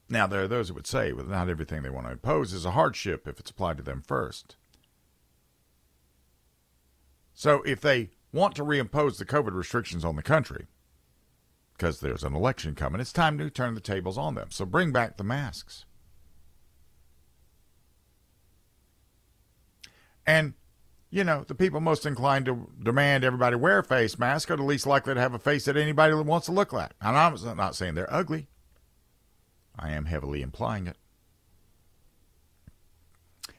Now, 0.08 0.26
there 0.26 0.42
are 0.42 0.48
those 0.48 0.68
who 0.68 0.74
would 0.74 0.86
say 0.86 1.12
well, 1.12 1.26
not 1.26 1.48
everything 1.48 1.82
they 1.82 1.90
want 1.90 2.06
to 2.06 2.12
impose 2.12 2.52
is 2.52 2.64
a 2.64 2.72
hardship 2.72 3.26
if 3.26 3.40
it's 3.40 3.50
applied 3.50 3.78
to 3.78 3.82
them 3.82 4.02
first. 4.06 4.56
So, 7.32 7.62
if 7.62 7.80
they 7.80 8.10
want 8.32 8.54
to 8.56 8.64
reimpose 8.64 9.18
the 9.18 9.24
COVID 9.24 9.54
restrictions 9.54 10.04
on 10.04 10.16
the 10.16 10.22
country, 10.22 10.66
because 11.76 12.00
there's 12.00 12.22
an 12.22 12.34
election 12.34 12.74
coming, 12.74 13.00
it's 13.00 13.12
time 13.12 13.38
to 13.38 13.50
turn 13.50 13.74
the 13.74 13.80
tables 13.80 14.18
on 14.18 14.34
them. 14.34 14.48
So, 14.50 14.64
bring 14.64 14.92
back 14.92 15.16
the 15.16 15.24
masks. 15.24 15.84
And, 20.26 20.54
you 21.10 21.24
know, 21.24 21.44
the 21.46 21.54
people 21.54 21.80
most 21.80 22.06
inclined 22.06 22.46
to 22.46 22.70
demand 22.82 23.24
everybody 23.24 23.56
wear 23.56 23.78
a 23.78 23.84
face 23.84 24.18
mask 24.18 24.50
are 24.50 24.56
the 24.56 24.62
least 24.62 24.86
likely 24.86 25.14
to 25.14 25.20
have 25.20 25.34
a 25.34 25.38
face 25.38 25.64
that 25.64 25.76
anybody 25.76 26.14
wants 26.14 26.46
to 26.46 26.52
look 26.52 26.72
at. 26.72 26.94
And 27.00 27.16
I'm 27.16 27.56
not 27.56 27.74
saying 27.74 27.94
they're 27.94 28.12
ugly. 28.12 28.48
I 29.78 29.90
am 29.90 30.06
heavily 30.06 30.42
implying 30.42 30.86
it. 30.86 30.96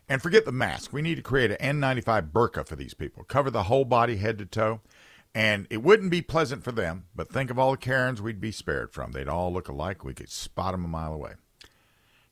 And 0.07 0.21
forget 0.21 0.45
the 0.45 0.51
mask. 0.51 0.93
We 0.93 1.01
need 1.01 1.15
to 1.15 1.21
create 1.21 1.51
an 1.51 1.81
N95 1.81 2.31
burqa 2.31 2.67
for 2.67 2.75
these 2.75 2.93
people. 2.93 3.23
Cover 3.23 3.49
the 3.49 3.63
whole 3.63 3.85
body, 3.85 4.17
head 4.17 4.37
to 4.37 4.45
toe. 4.45 4.81
And 5.33 5.67
it 5.69 5.83
wouldn't 5.83 6.11
be 6.11 6.21
pleasant 6.21 6.63
for 6.63 6.71
them, 6.71 7.05
but 7.13 7.29
think 7.29 7.49
of 7.49 7.59
all 7.59 7.71
the 7.71 7.77
Karens 7.77 8.21
we'd 8.21 8.39
be 8.39 8.51
spared 8.51 8.93
from. 8.93 9.11
They'd 9.11 9.27
all 9.27 9.51
look 9.51 9.67
alike. 9.67 10.03
We 10.03 10.13
could 10.13 10.29
spot 10.29 10.73
them 10.73 10.85
a 10.85 10.87
mile 10.87 11.13
away. 11.13 11.33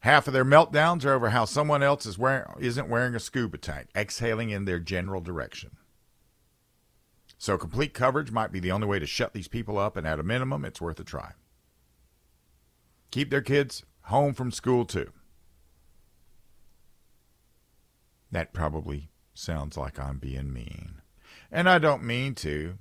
Half 0.02 0.28
of 0.28 0.34
their 0.34 0.46
meltdowns 0.46 1.04
are 1.04 1.14
over 1.14 1.32
how 1.32 1.46
someone 1.46 1.84
else 1.84 2.06
is 2.06 2.18
wearing, 2.18 2.46
isn't 2.60 2.90
wearing 2.90 3.16
a 3.16 3.20
scuba 3.20 3.58
tank, 3.58 3.90
exhaling 3.96 4.52
in 4.52 4.66
their 4.66 4.80
general 4.80 5.20
direction. 5.20 5.72
So 7.38 7.58
complete 7.58 7.94
coverage 7.94 8.32
might 8.32 8.52
be 8.52 8.60
the 8.60 8.72
only 8.72 8.88
way 8.88 9.00
to 9.00 9.06
shut 9.06 9.34
these 9.34 9.48
people 9.50 9.78
up, 9.78 9.98
and 9.98 10.08
at 10.08 10.20
a 10.20 10.24
minimum, 10.24 10.64
it's 10.64 10.80
worth 10.80 11.00
a 11.00 11.04
try 11.04 11.34
keep 13.14 13.30
their 13.30 13.42
kids 13.42 13.84
home 14.06 14.34
from 14.34 14.52
school 14.52 14.86
too. 14.86 15.12
That 18.32 18.54
probably 18.54 19.12
sounds 19.36 19.78
like 19.78 20.00
I'm 20.00 20.18
being 20.18 20.52
mean. 20.52 20.96
And 21.52 21.70
I 21.70 21.78
don't 21.78 22.04
mean 22.04 22.34
to. 22.36 22.80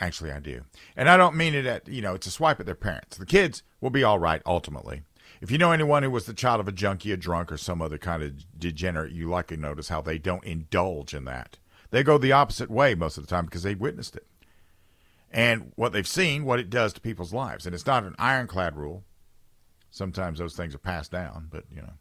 Actually, 0.00 0.32
I 0.32 0.40
do. 0.40 0.62
And 0.96 1.08
I 1.08 1.16
don't 1.16 1.36
mean 1.36 1.54
it 1.54 1.64
at, 1.64 1.86
you 1.86 2.02
know, 2.02 2.14
it's 2.14 2.26
a 2.26 2.32
swipe 2.32 2.58
at 2.58 2.66
their 2.66 2.74
parents. 2.74 3.16
The 3.16 3.26
kids 3.26 3.62
will 3.80 3.90
be 3.90 4.02
all 4.02 4.18
right 4.18 4.42
ultimately. 4.44 5.02
If 5.40 5.52
you 5.52 5.58
know 5.58 5.70
anyone 5.70 6.02
who 6.02 6.10
was 6.10 6.26
the 6.26 6.34
child 6.34 6.58
of 6.58 6.66
a 6.66 6.72
junkie, 6.72 7.12
a 7.12 7.16
drunk, 7.16 7.52
or 7.52 7.56
some 7.56 7.80
other 7.80 7.98
kind 7.98 8.24
of 8.24 8.58
degenerate, 8.58 9.12
you 9.12 9.28
likely 9.28 9.56
notice 9.56 9.88
how 9.88 10.00
they 10.00 10.18
don't 10.18 10.44
indulge 10.44 11.14
in 11.14 11.26
that. 11.26 11.58
They 11.90 12.02
go 12.02 12.18
the 12.18 12.32
opposite 12.32 12.70
way 12.70 12.96
most 12.96 13.18
of 13.18 13.24
the 13.24 13.30
time 13.30 13.44
because 13.44 13.62
they've 13.62 13.78
witnessed 13.78 14.16
it. 14.16 14.26
And 15.32 15.72
what 15.76 15.92
they've 15.92 16.06
seen, 16.06 16.44
what 16.44 16.60
it 16.60 16.68
does 16.70 16.92
to 16.92 17.00
people's 17.00 17.32
lives. 17.32 17.64
And 17.64 17.74
it's 17.74 17.86
not 17.86 18.04
an 18.04 18.14
ironclad 18.18 18.76
rule. 18.76 19.02
Sometimes 19.90 20.38
those 20.38 20.54
things 20.54 20.74
are 20.74 20.78
passed 20.78 21.10
down, 21.10 21.48
but, 21.50 21.64
you 21.70 21.80
know. 21.80 21.94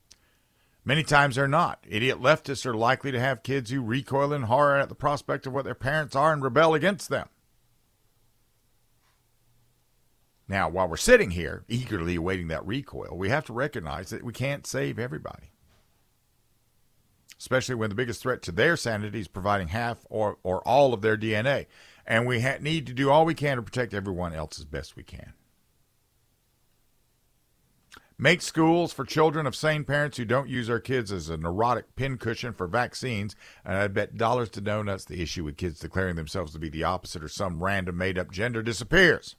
Many 0.84 1.04
times 1.04 1.36
they're 1.36 1.48
not. 1.48 1.84
Idiot 1.88 2.20
leftists 2.20 2.66
are 2.66 2.74
likely 2.74 3.12
to 3.12 3.20
have 3.20 3.44
kids 3.44 3.70
who 3.70 3.82
recoil 3.82 4.34
in 4.34 4.44
horror 4.44 4.78
at 4.78 4.90
the 4.90 4.96
prospect 4.96 5.46
of 5.46 5.54
what 5.54 5.64
their 5.64 5.76
parents 5.76 6.16
are 6.16 6.34
and 6.34 6.44
rebel 6.44 6.74
against 6.74 7.10
them. 7.10 7.30
Now, 10.48 10.68
while 10.68 10.88
we're 10.88 10.98
sitting 10.98 11.32
here 11.32 11.64
eagerly 11.70 12.16
awaiting 12.16 12.50
that 12.50 12.66
recoil, 12.66 13.16
we 13.16 13.30
have 13.30 13.46
to 13.46 13.54
recognize 13.54 14.10
that 14.10 14.24
we 14.24 14.34
can't 14.34 14.68
save 14.68 15.00
everybody. 15.00 15.52
Especially 17.40 17.76
when 17.76 17.90
the 17.90 17.96
biggest 17.96 18.22
threat 18.22 18.42
to 18.44 18.52
their 18.52 18.76
sanity 18.76 19.20
is 19.20 19.28
providing 19.28 19.70
half 19.70 20.00
or, 20.10 20.40
or 20.44 20.68
all 20.68 20.94
of 20.94 21.02
their 21.02 21.16
DNA. 21.16 21.68
And 22.12 22.28
we 22.28 22.42
ha- 22.42 22.58
need 22.60 22.88
to 22.88 22.94
do 22.94 23.10
all 23.10 23.24
we 23.24 23.34
can 23.34 23.56
to 23.56 23.64
protect 23.64 23.94
everyone 23.94 24.34
else 24.34 24.60
as 24.60 24.66
best 24.66 24.98
we 24.98 25.04
can. 25.04 25.32
Make 28.18 28.42
schools 28.42 28.92
for 28.92 29.06
children 29.06 29.48
of 29.48 29.56
sane 29.56 29.86
parents 29.86 30.18
who 30.18 30.26
don't 30.26 30.50
use 30.50 30.68
their 30.68 30.82
kids 30.82 31.14
as 31.14 31.30
a 31.30 31.38
neurotic 31.38 31.96
pincushion 31.96 32.52
for 32.52 32.68
vaccines. 32.68 33.34
And 33.64 33.78
I 33.78 33.88
bet 33.88 34.18
dollars 34.18 34.50
to 34.50 34.62
donuts 34.62 35.06
the 35.06 35.22
issue 35.22 35.46
with 35.46 35.56
kids 35.56 35.80
declaring 35.80 36.18
themselves 36.18 36.52
to 36.52 36.60
be 36.60 36.68
the 36.68 36.84
opposite 36.84 37.24
or 37.24 37.30
some 37.30 37.64
random 37.64 37.96
made 37.96 38.18
up 38.18 38.30
gender 38.30 38.62
disappears. 38.62 39.38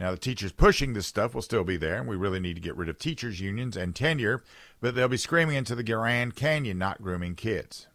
Now, 0.00 0.10
the 0.10 0.16
teachers 0.16 0.50
pushing 0.50 0.94
this 0.94 1.06
stuff 1.06 1.32
will 1.32 1.42
still 1.42 1.62
be 1.62 1.76
there, 1.76 1.98
and 1.98 2.08
we 2.08 2.16
really 2.16 2.40
need 2.40 2.54
to 2.54 2.60
get 2.60 2.76
rid 2.76 2.88
of 2.88 2.98
teachers' 2.98 3.38
unions 3.38 3.76
and 3.76 3.94
tenure, 3.94 4.42
but 4.80 4.96
they'll 4.96 5.06
be 5.06 5.16
screaming 5.16 5.54
into 5.54 5.76
the 5.76 5.84
Grand 5.84 6.34
Canyon, 6.34 6.76
not 6.78 7.00
grooming 7.00 7.36
kids. 7.36 7.86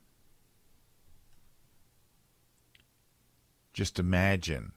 Just 3.75 3.99
imagine 3.99 4.71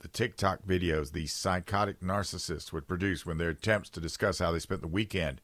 the 0.00 0.08
TikTok 0.08 0.64
videos 0.66 1.12
these 1.12 1.32
psychotic 1.32 2.00
narcissists 2.00 2.72
would 2.72 2.88
produce 2.88 3.24
when 3.24 3.38
their 3.38 3.50
attempts 3.50 3.88
to 3.90 4.00
discuss 4.00 4.40
how 4.40 4.50
they 4.50 4.58
spent 4.58 4.80
the 4.80 4.88
weekend 4.88 5.40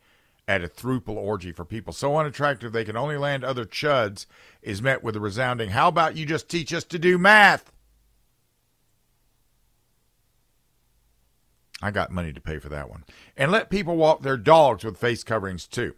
at 0.48 0.64
a 0.64 0.66
throuple 0.66 1.14
orgy 1.14 1.52
for 1.52 1.64
people 1.64 1.92
so 1.92 2.16
unattractive 2.16 2.72
they 2.72 2.84
can 2.84 2.96
only 2.96 3.16
land 3.16 3.44
other 3.44 3.64
chuds 3.64 4.26
is 4.62 4.82
met 4.82 5.04
with 5.04 5.14
a 5.14 5.20
resounding, 5.20 5.70
How 5.70 5.86
about 5.86 6.16
you 6.16 6.26
just 6.26 6.48
teach 6.48 6.74
us 6.74 6.82
to 6.86 6.98
do 6.98 7.18
math? 7.18 7.70
I 11.80 11.92
got 11.92 12.10
money 12.10 12.32
to 12.32 12.40
pay 12.40 12.58
for 12.58 12.68
that 12.68 12.90
one. 12.90 13.04
And 13.36 13.52
let 13.52 13.70
people 13.70 13.96
walk 13.96 14.22
their 14.22 14.36
dogs 14.36 14.82
with 14.82 14.98
face 14.98 15.22
coverings 15.22 15.68
too. 15.68 15.94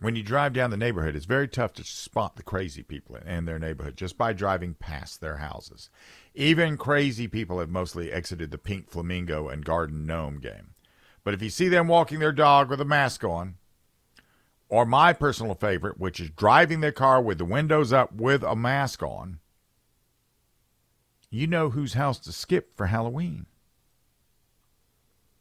When 0.00 0.16
you 0.16 0.22
drive 0.22 0.54
down 0.54 0.70
the 0.70 0.78
neighborhood, 0.78 1.14
it's 1.14 1.26
very 1.26 1.46
tough 1.46 1.74
to 1.74 1.84
spot 1.84 2.36
the 2.36 2.42
crazy 2.42 2.82
people 2.82 3.16
in 3.16 3.44
their 3.44 3.58
neighborhood 3.58 3.98
just 3.98 4.16
by 4.16 4.32
driving 4.32 4.72
past 4.72 5.20
their 5.20 5.36
houses. 5.36 5.90
Even 6.34 6.78
crazy 6.78 7.28
people 7.28 7.58
have 7.58 7.68
mostly 7.68 8.10
exited 8.10 8.50
the 8.50 8.56
pink 8.56 8.88
flamingo 8.88 9.48
and 9.48 9.62
garden 9.62 10.06
gnome 10.06 10.38
game. 10.38 10.70
But 11.22 11.34
if 11.34 11.42
you 11.42 11.50
see 11.50 11.68
them 11.68 11.86
walking 11.86 12.18
their 12.18 12.32
dog 12.32 12.70
with 12.70 12.80
a 12.80 12.84
mask 12.86 13.24
on, 13.24 13.56
or 14.70 14.86
my 14.86 15.12
personal 15.12 15.54
favorite, 15.54 16.00
which 16.00 16.18
is 16.18 16.30
driving 16.30 16.80
their 16.80 16.92
car 16.92 17.20
with 17.20 17.36
the 17.36 17.44
windows 17.44 17.92
up 17.92 18.10
with 18.14 18.42
a 18.42 18.56
mask 18.56 19.02
on, 19.02 19.38
you 21.28 21.46
know 21.46 21.70
whose 21.70 21.92
house 21.92 22.18
to 22.20 22.32
skip 22.32 22.74
for 22.74 22.86
Halloween. 22.86 23.44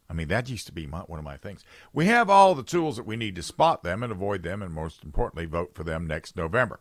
I 0.09 0.13
mean, 0.13 0.27
that 0.29 0.49
used 0.49 0.65
to 0.65 0.71
be 0.71 0.87
my, 0.87 1.01
one 1.01 1.19
of 1.19 1.25
my 1.25 1.37
things. 1.37 1.63
We 1.93 2.07
have 2.07 2.29
all 2.29 2.55
the 2.55 2.63
tools 2.63 2.97
that 2.97 3.05
we 3.05 3.15
need 3.15 3.35
to 3.35 3.43
spot 3.43 3.83
them 3.83 4.01
and 4.01 4.11
avoid 4.11 4.41
them, 4.41 4.61
and 4.61 4.73
most 4.73 5.03
importantly, 5.03 5.45
vote 5.45 5.75
for 5.75 5.83
them 5.83 6.07
next 6.07 6.35
November. 6.35 6.79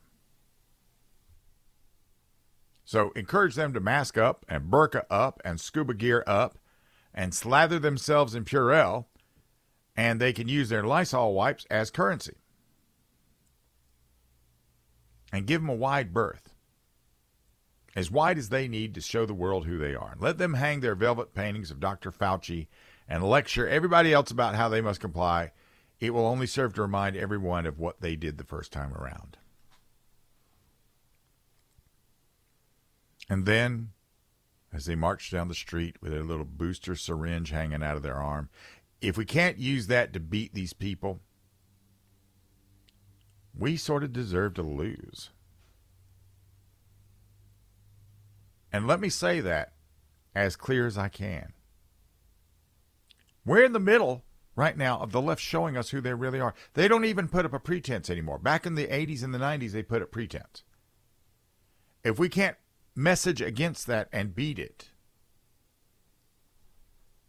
So 2.85 3.11
encourage 3.11 3.55
them 3.55 3.75
to 3.75 3.81
mask 3.81 4.17
up 4.17 4.47
and 4.49 4.71
burqa 4.71 5.05
up 5.11 5.43
and 5.45 5.61
scuba 5.61 5.93
gear 5.93 6.25
up 6.27 6.59
and 7.13 7.35
slather 7.35 7.79
themselves 7.79 8.35
in 8.35 8.47
Purell, 8.47 9.07
and 9.95 10.19
they 10.19 10.33
can 10.33 10.49
use 10.49 10.71
their 10.71 10.85
Lysol 10.85 11.35
wipes 11.35 11.67
as 11.71 11.91
currency. 11.91 12.37
And 15.31 15.47
give 15.47 15.61
them 15.61 15.69
a 15.69 15.75
wide 15.75 16.15
berth 16.15 16.55
as 17.99 18.11
wide 18.11 18.39
as 18.39 18.49
they 18.49 18.69
need 18.69 18.95
to 18.95 19.01
show 19.01 19.27
the 19.27 19.35
world 19.35 19.67
who 19.67 19.77
they 19.77 19.95
are. 19.95 20.13
And 20.13 20.21
Let 20.21 20.39
them 20.39 20.55
hang 20.55 20.81
their 20.81 20.95
velvet 20.95 21.35
paintings 21.35 21.71
of 21.71 21.81
Dr. 21.81 22.13
Fauci 22.13 22.69
and 23.09 23.25
lecture 23.25 23.67
everybody 23.67 24.13
else 24.13 24.31
about 24.31 24.55
how 24.55 24.69
they 24.69 24.81
must 24.81 25.01
comply. 25.01 25.53
It 25.99 26.15
will 26.15 26.27
only 26.27 26.47
serve 26.47 26.75
to 26.75 26.83
remind 26.83 27.17
everyone 27.17 27.67
of 27.67 27.79
what 27.79 28.01
they 28.01 28.15
did 28.15 28.39
the 28.39 28.45
first 28.45 28.73
time 28.73 28.95
around. 28.95 29.39
And 33.29 33.47
then, 33.47 33.91
as 34.73 34.87
they 34.87 34.95
march 34.95 35.31
down 35.31 35.49
the 35.49 35.55
street 35.55 35.97
with 36.01 36.13
their 36.13 36.23
little 36.23 36.45
booster 36.45 36.95
syringe 36.95 37.51
hanging 37.51 37.83
out 37.83 37.97
of 37.97 38.03
their 38.03 38.17
arm, 38.17 38.49
if 39.01 39.17
we 39.17 39.25
can't 39.25 39.59
use 39.59 39.87
that 39.89 40.13
to 40.13 40.21
beat 40.21 40.55
these 40.55 40.73
people, 40.73 41.21
we 43.57 43.77
sort 43.77 44.05
of 44.05 44.13
deserve 44.13 44.55
to 44.55 44.63
lose. 44.63 45.31
And 48.73 48.87
let 48.87 49.01
me 49.01 49.09
say 49.09 49.41
that 49.41 49.73
as 50.35 50.57
clear 50.57 50.87
as 50.87 50.99
I 50.99 51.09
can. 51.09 51.53
We're 53.49 53.65
in 53.65 53.73
the 53.73 53.81
middle 53.81 54.27
right 54.57 54.77
now 54.77 54.99
of 54.99 55.11
the 55.11 55.23
left 55.23 55.41
showing 55.41 55.75
us 55.75 55.89
who 55.89 56.03
they 56.03 56.13
really 56.13 56.39
are. 56.39 56.53
They 56.75 56.87
don't 56.87 57.07
even 57.07 57.29
put 57.29 57.47
up 57.47 57.55
a 57.55 57.59
pretense 57.59 58.11
anymore. 58.11 58.39
Back 58.39 58.67
in 58.67 58.75
the 58.75 58.89
80s 58.89 59.25
and 59.25 59.33
the 59.33 59.39
90s, 59.39 59.71
they 59.71 59.83
put 59.83 60.03
up 60.03 60.13
pretense. 60.13 60.65
If 62.05 62.19
we 62.19 62.29
can't 62.29 62.59
message 62.95 63.41
against 63.41 63.87
that 63.87 64.11
and 64.13 64.35
beat 64.35 64.59
it, 64.59 64.91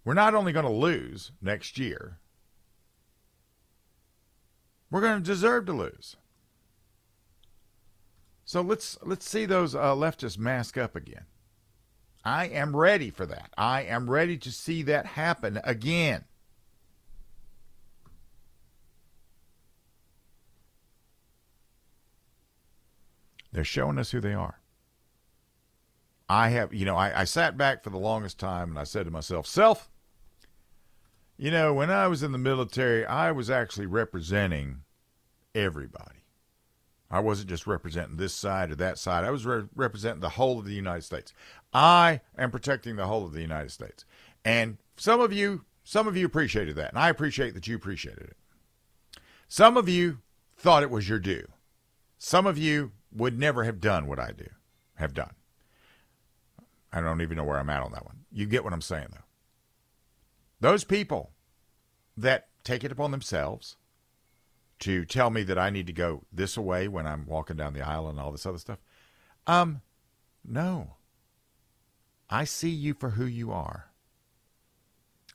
we're 0.04 0.14
not 0.14 0.36
only 0.36 0.52
going 0.52 0.66
to 0.66 0.72
lose 0.72 1.32
next 1.42 1.78
year, 1.78 2.20
we're 4.92 5.00
going 5.00 5.24
to 5.24 5.26
deserve 5.26 5.68
to 5.68 5.74
lose. 5.74 6.18
So 8.44 8.60
let's 8.60 8.98
let's 9.04 9.30
see 9.30 9.46
those 9.46 9.74
uh, 9.74 9.96
leftists 9.96 10.38
mask 10.38 10.78
up 10.78 10.98
again. 10.98 11.28
I 12.24 12.48
am 12.48 12.76
ready 12.76 13.10
for 13.10 13.26
that. 13.26 13.52
I 13.58 13.84
am 13.84 14.10
ready 14.10 14.38
to 14.38 14.52
see 14.52 14.84
that 14.84 15.06
happen 15.06 15.60
again. 15.64 16.26
They're 23.52 23.64
showing 23.64 23.98
us 23.98 24.12
who 24.12 24.20
they 24.20 24.34
are. 24.34 24.60
I 26.30 26.50
have, 26.50 26.74
you 26.74 26.86
know, 26.86 26.96
I, 26.96 27.22
I 27.22 27.24
sat 27.24 27.58
back 27.58 27.84
for 27.84 27.90
the 27.90 27.98
longest 27.98 28.40
time 28.40 28.70
and 28.70 28.78
I 28.78 28.84
said 28.84 29.06
to 29.06 29.12
myself, 29.12 29.48
self, 29.48 29.90
you 31.38 31.50
know, 31.50 31.74
when 31.74 31.90
I 31.90 32.08
was 32.08 32.22
in 32.22 32.32
the 32.32 32.38
military, 32.38 33.06
I 33.06 33.32
was 33.32 33.50
actually 33.50 33.88
representing 33.88 34.82
everybody. 35.56 36.19
I 37.12 37.20
wasn't 37.20 37.50
just 37.50 37.66
representing 37.66 38.18
this 38.18 38.34
side 38.34 38.72
or 38.72 38.76
that 38.76 39.00
side. 39.00 39.24
I 39.24 39.32
was 39.32 39.46
re- 39.46 39.68
representing 39.76 40.22
the 40.22 40.30
whole 40.30 40.60
of 40.60 40.66
the 40.66 40.74
United 40.74 41.04
States. 41.04 41.34
I 41.74 42.22
am 42.38 42.52
protecting 42.52 42.96
the 42.96 43.08
whole 43.08 43.26
of 43.26 43.34
the 43.34 43.42
United 43.42 43.72
States. 43.72 44.06
And 44.46 44.78
some 44.96 45.20
of 45.20 45.34
you, 45.34 45.66
some 45.84 46.08
of 46.08 46.16
you 46.16 46.26
appreciated 46.26 46.76
that, 46.76 46.90
and 46.90 47.00
I 47.00 47.10
appreciate 47.10 47.56
that 47.56 47.68
you 47.68 47.76
appreciated 47.76 48.24
it. 48.24 48.38
Some 49.48 49.76
of 49.76 49.90
you 49.90 50.20
thought 50.56 50.84
it 50.84 50.92
was 50.92 51.10
your 51.10 51.20
due. 51.20 51.48
Some 52.20 52.46
of 52.46 52.58
you 52.58 52.92
would 53.12 53.40
never 53.40 53.64
have 53.64 53.80
done 53.80 54.06
what 54.06 54.20
I 54.20 54.32
do, 54.32 54.48
have 54.96 55.14
done. 55.14 55.34
I 56.94 57.02
don't 57.02 57.22
even 57.22 57.38
know 57.38 57.44
where 57.44 57.58
I'm 57.58 57.70
at 57.70 57.84
on 57.84 57.92
that 57.94 58.06
one. 58.06 58.20
You 58.32 58.46
get 58.46 58.64
what 58.64 58.74
I'm 58.74 58.82
saying, 58.82 59.08
though. 59.12 59.24
Those 60.60 60.84
people 60.84 61.32
that 62.18 62.50
take 62.64 62.84
it 62.84 62.92
upon 62.92 63.12
themselves 63.12 63.78
to 64.80 65.06
tell 65.06 65.30
me 65.30 65.44
that 65.44 65.58
I 65.58 65.70
need 65.70 65.88
to 65.88 65.94
go 65.94 66.24
this 66.32 66.58
way 66.58 66.88
when 66.88 67.06
I'm 67.06 67.26
walking 67.26 67.58
down 67.58 67.74
the 67.74 67.86
aisle 67.86 68.08
and 68.08 68.20
all 68.20 68.32
this 68.32 68.46
other 68.46 68.58
stuff. 68.58 68.80
Um, 69.46 69.82
no. 70.46 70.96
I 72.30 72.44
see 72.44 72.70
you 72.70 72.94
for 72.94 73.12
who 73.12 73.26
you 73.26 73.52
are. 73.52 73.92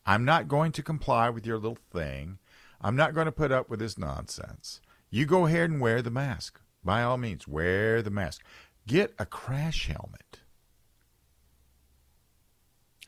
I'm 0.06 0.24
not 0.24 0.48
going 0.48 0.72
to 0.72 0.82
comply 0.82 1.30
with 1.30 1.46
your 1.46 1.56
little 1.56 1.78
thing. 1.92 2.38
I'm 2.80 2.96
not 2.96 3.14
going 3.14 3.26
to 3.26 3.32
put 3.32 3.50
up 3.50 3.68
with 3.68 3.80
this 3.80 3.98
nonsense. 3.98 4.80
You 5.10 5.26
go 5.26 5.46
ahead 5.46 5.70
and 5.70 5.80
wear 5.80 6.02
the 6.02 6.10
mask. 6.10 6.60
By 6.84 7.02
all 7.02 7.16
means, 7.16 7.48
wear 7.48 8.02
the 8.02 8.10
mask. 8.10 8.42
Get 8.86 9.14
a 9.18 9.24
crash 9.24 9.86
helmet 9.86 10.40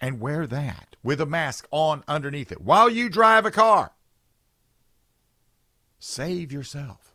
and 0.01 0.21
wear 0.21 0.47
that 0.47 0.97
with 1.03 1.21
a 1.21 1.27
mask 1.27 1.67
on 1.71 2.03
underneath 2.09 2.51
it 2.51 2.61
while 2.61 2.89
you 2.89 3.09
drive 3.09 3.45
a 3.45 3.51
car. 3.51 3.93
Save 5.99 6.53
yourself. 6.53 7.15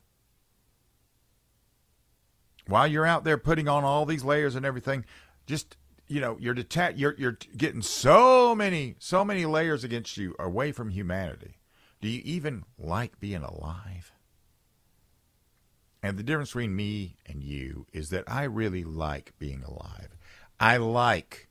while 2.67 2.87
you're 2.87 3.05
out 3.05 3.23
there 3.23 3.37
putting 3.37 3.67
on 3.67 3.83
all 3.83 4.05
these 4.05 4.23
layers 4.23 4.55
and 4.55 4.65
everything, 4.65 5.05
just 5.45 5.77
you 6.07 6.19
know, 6.21 6.37
you're 6.39 6.53
detached. 6.53 6.97
You're 6.97 7.15
you're 7.17 7.37
getting 7.57 7.81
so 7.81 8.55
many 8.55 8.95
so 8.99 9.23
many 9.25 9.45
layers 9.45 9.83
against 9.83 10.17
you 10.17 10.35
away 10.39 10.71
from 10.71 10.89
humanity. 10.89 11.59
Do 12.01 12.09
you 12.09 12.21
even 12.25 12.63
like 12.77 13.19
being 13.19 13.43
alive? 13.43 14.11
And 16.03 16.17
the 16.17 16.23
difference 16.23 16.49
between 16.49 16.75
me 16.75 17.17
and 17.27 17.43
you 17.43 17.85
is 17.93 18.09
that 18.09 18.23
I 18.27 18.43
really 18.43 18.83
like 18.83 19.33
being 19.37 19.63
alive. 19.63 20.15
I 20.59 20.77
like 20.77 21.49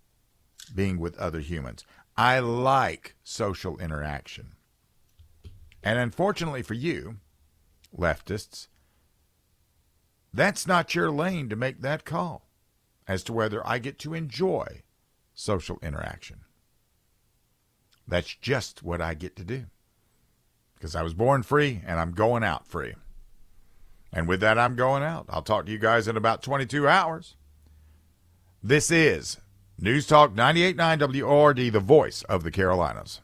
being 0.75 0.99
with 0.99 1.17
other 1.19 1.41
humans. 1.41 1.85
I 2.17 2.41
like 2.41 3.15
social 3.23 3.79
interaction. 3.79 4.53
And 5.83 5.99
unfortunately 5.99 6.63
for 6.63 6.75
you, 6.75 7.17
leftists, 7.97 8.69
that's 10.33 10.67
not 10.67 10.95
your 10.95 11.11
lane 11.11 11.49
to 11.49 11.57
make 11.57 11.81
that 11.81 12.05
call 12.05 12.49
as 13.09 13.23
to 13.25 13.33
whether 13.33 13.67
I 13.67 13.79
get 13.79 13.99
to 14.01 14.15
enjoy 14.15 14.83
social 15.35 15.79
interaction. 15.83 16.41
That's 18.07 18.35
just 18.35 18.83
what 18.83 19.01
I 19.01 19.15
get 19.15 19.37
to 19.37 19.45
do. 19.45 19.67
Because 20.75 20.95
I 20.95 21.03
was 21.03 21.15
born 21.15 21.43
free 21.43 21.83
and 21.87 21.99
I'm 21.99 22.13
going 22.13 22.45
out 22.45 22.67
free. 22.67 22.95
And 24.13 24.27
with 24.27 24.41
that, 24.41 24.59
I'm 24.59 24.75
going 24.77 25.03
out. 25.03 25.27
I'll 25.29 25.43
talk 25.43 25.67
to 25.67 25.73
you 25.73 25.79
guys 25.79 26.09
in 26.09 26.17
about 26.17 26.43
22 26.43 26.89
hours. 26.89 27.37
This 28.63 28.91
is 28.91 29.39
News 29.79 30.07
Talk 30.07 30.35
98.9 30.35 31.23
WORD, 31.23 31.73
the 31.73 31.81
voice 31.81 32.23
of 32.25 32.43
the 32.43 32.51
Carolinas. 32.51 33.21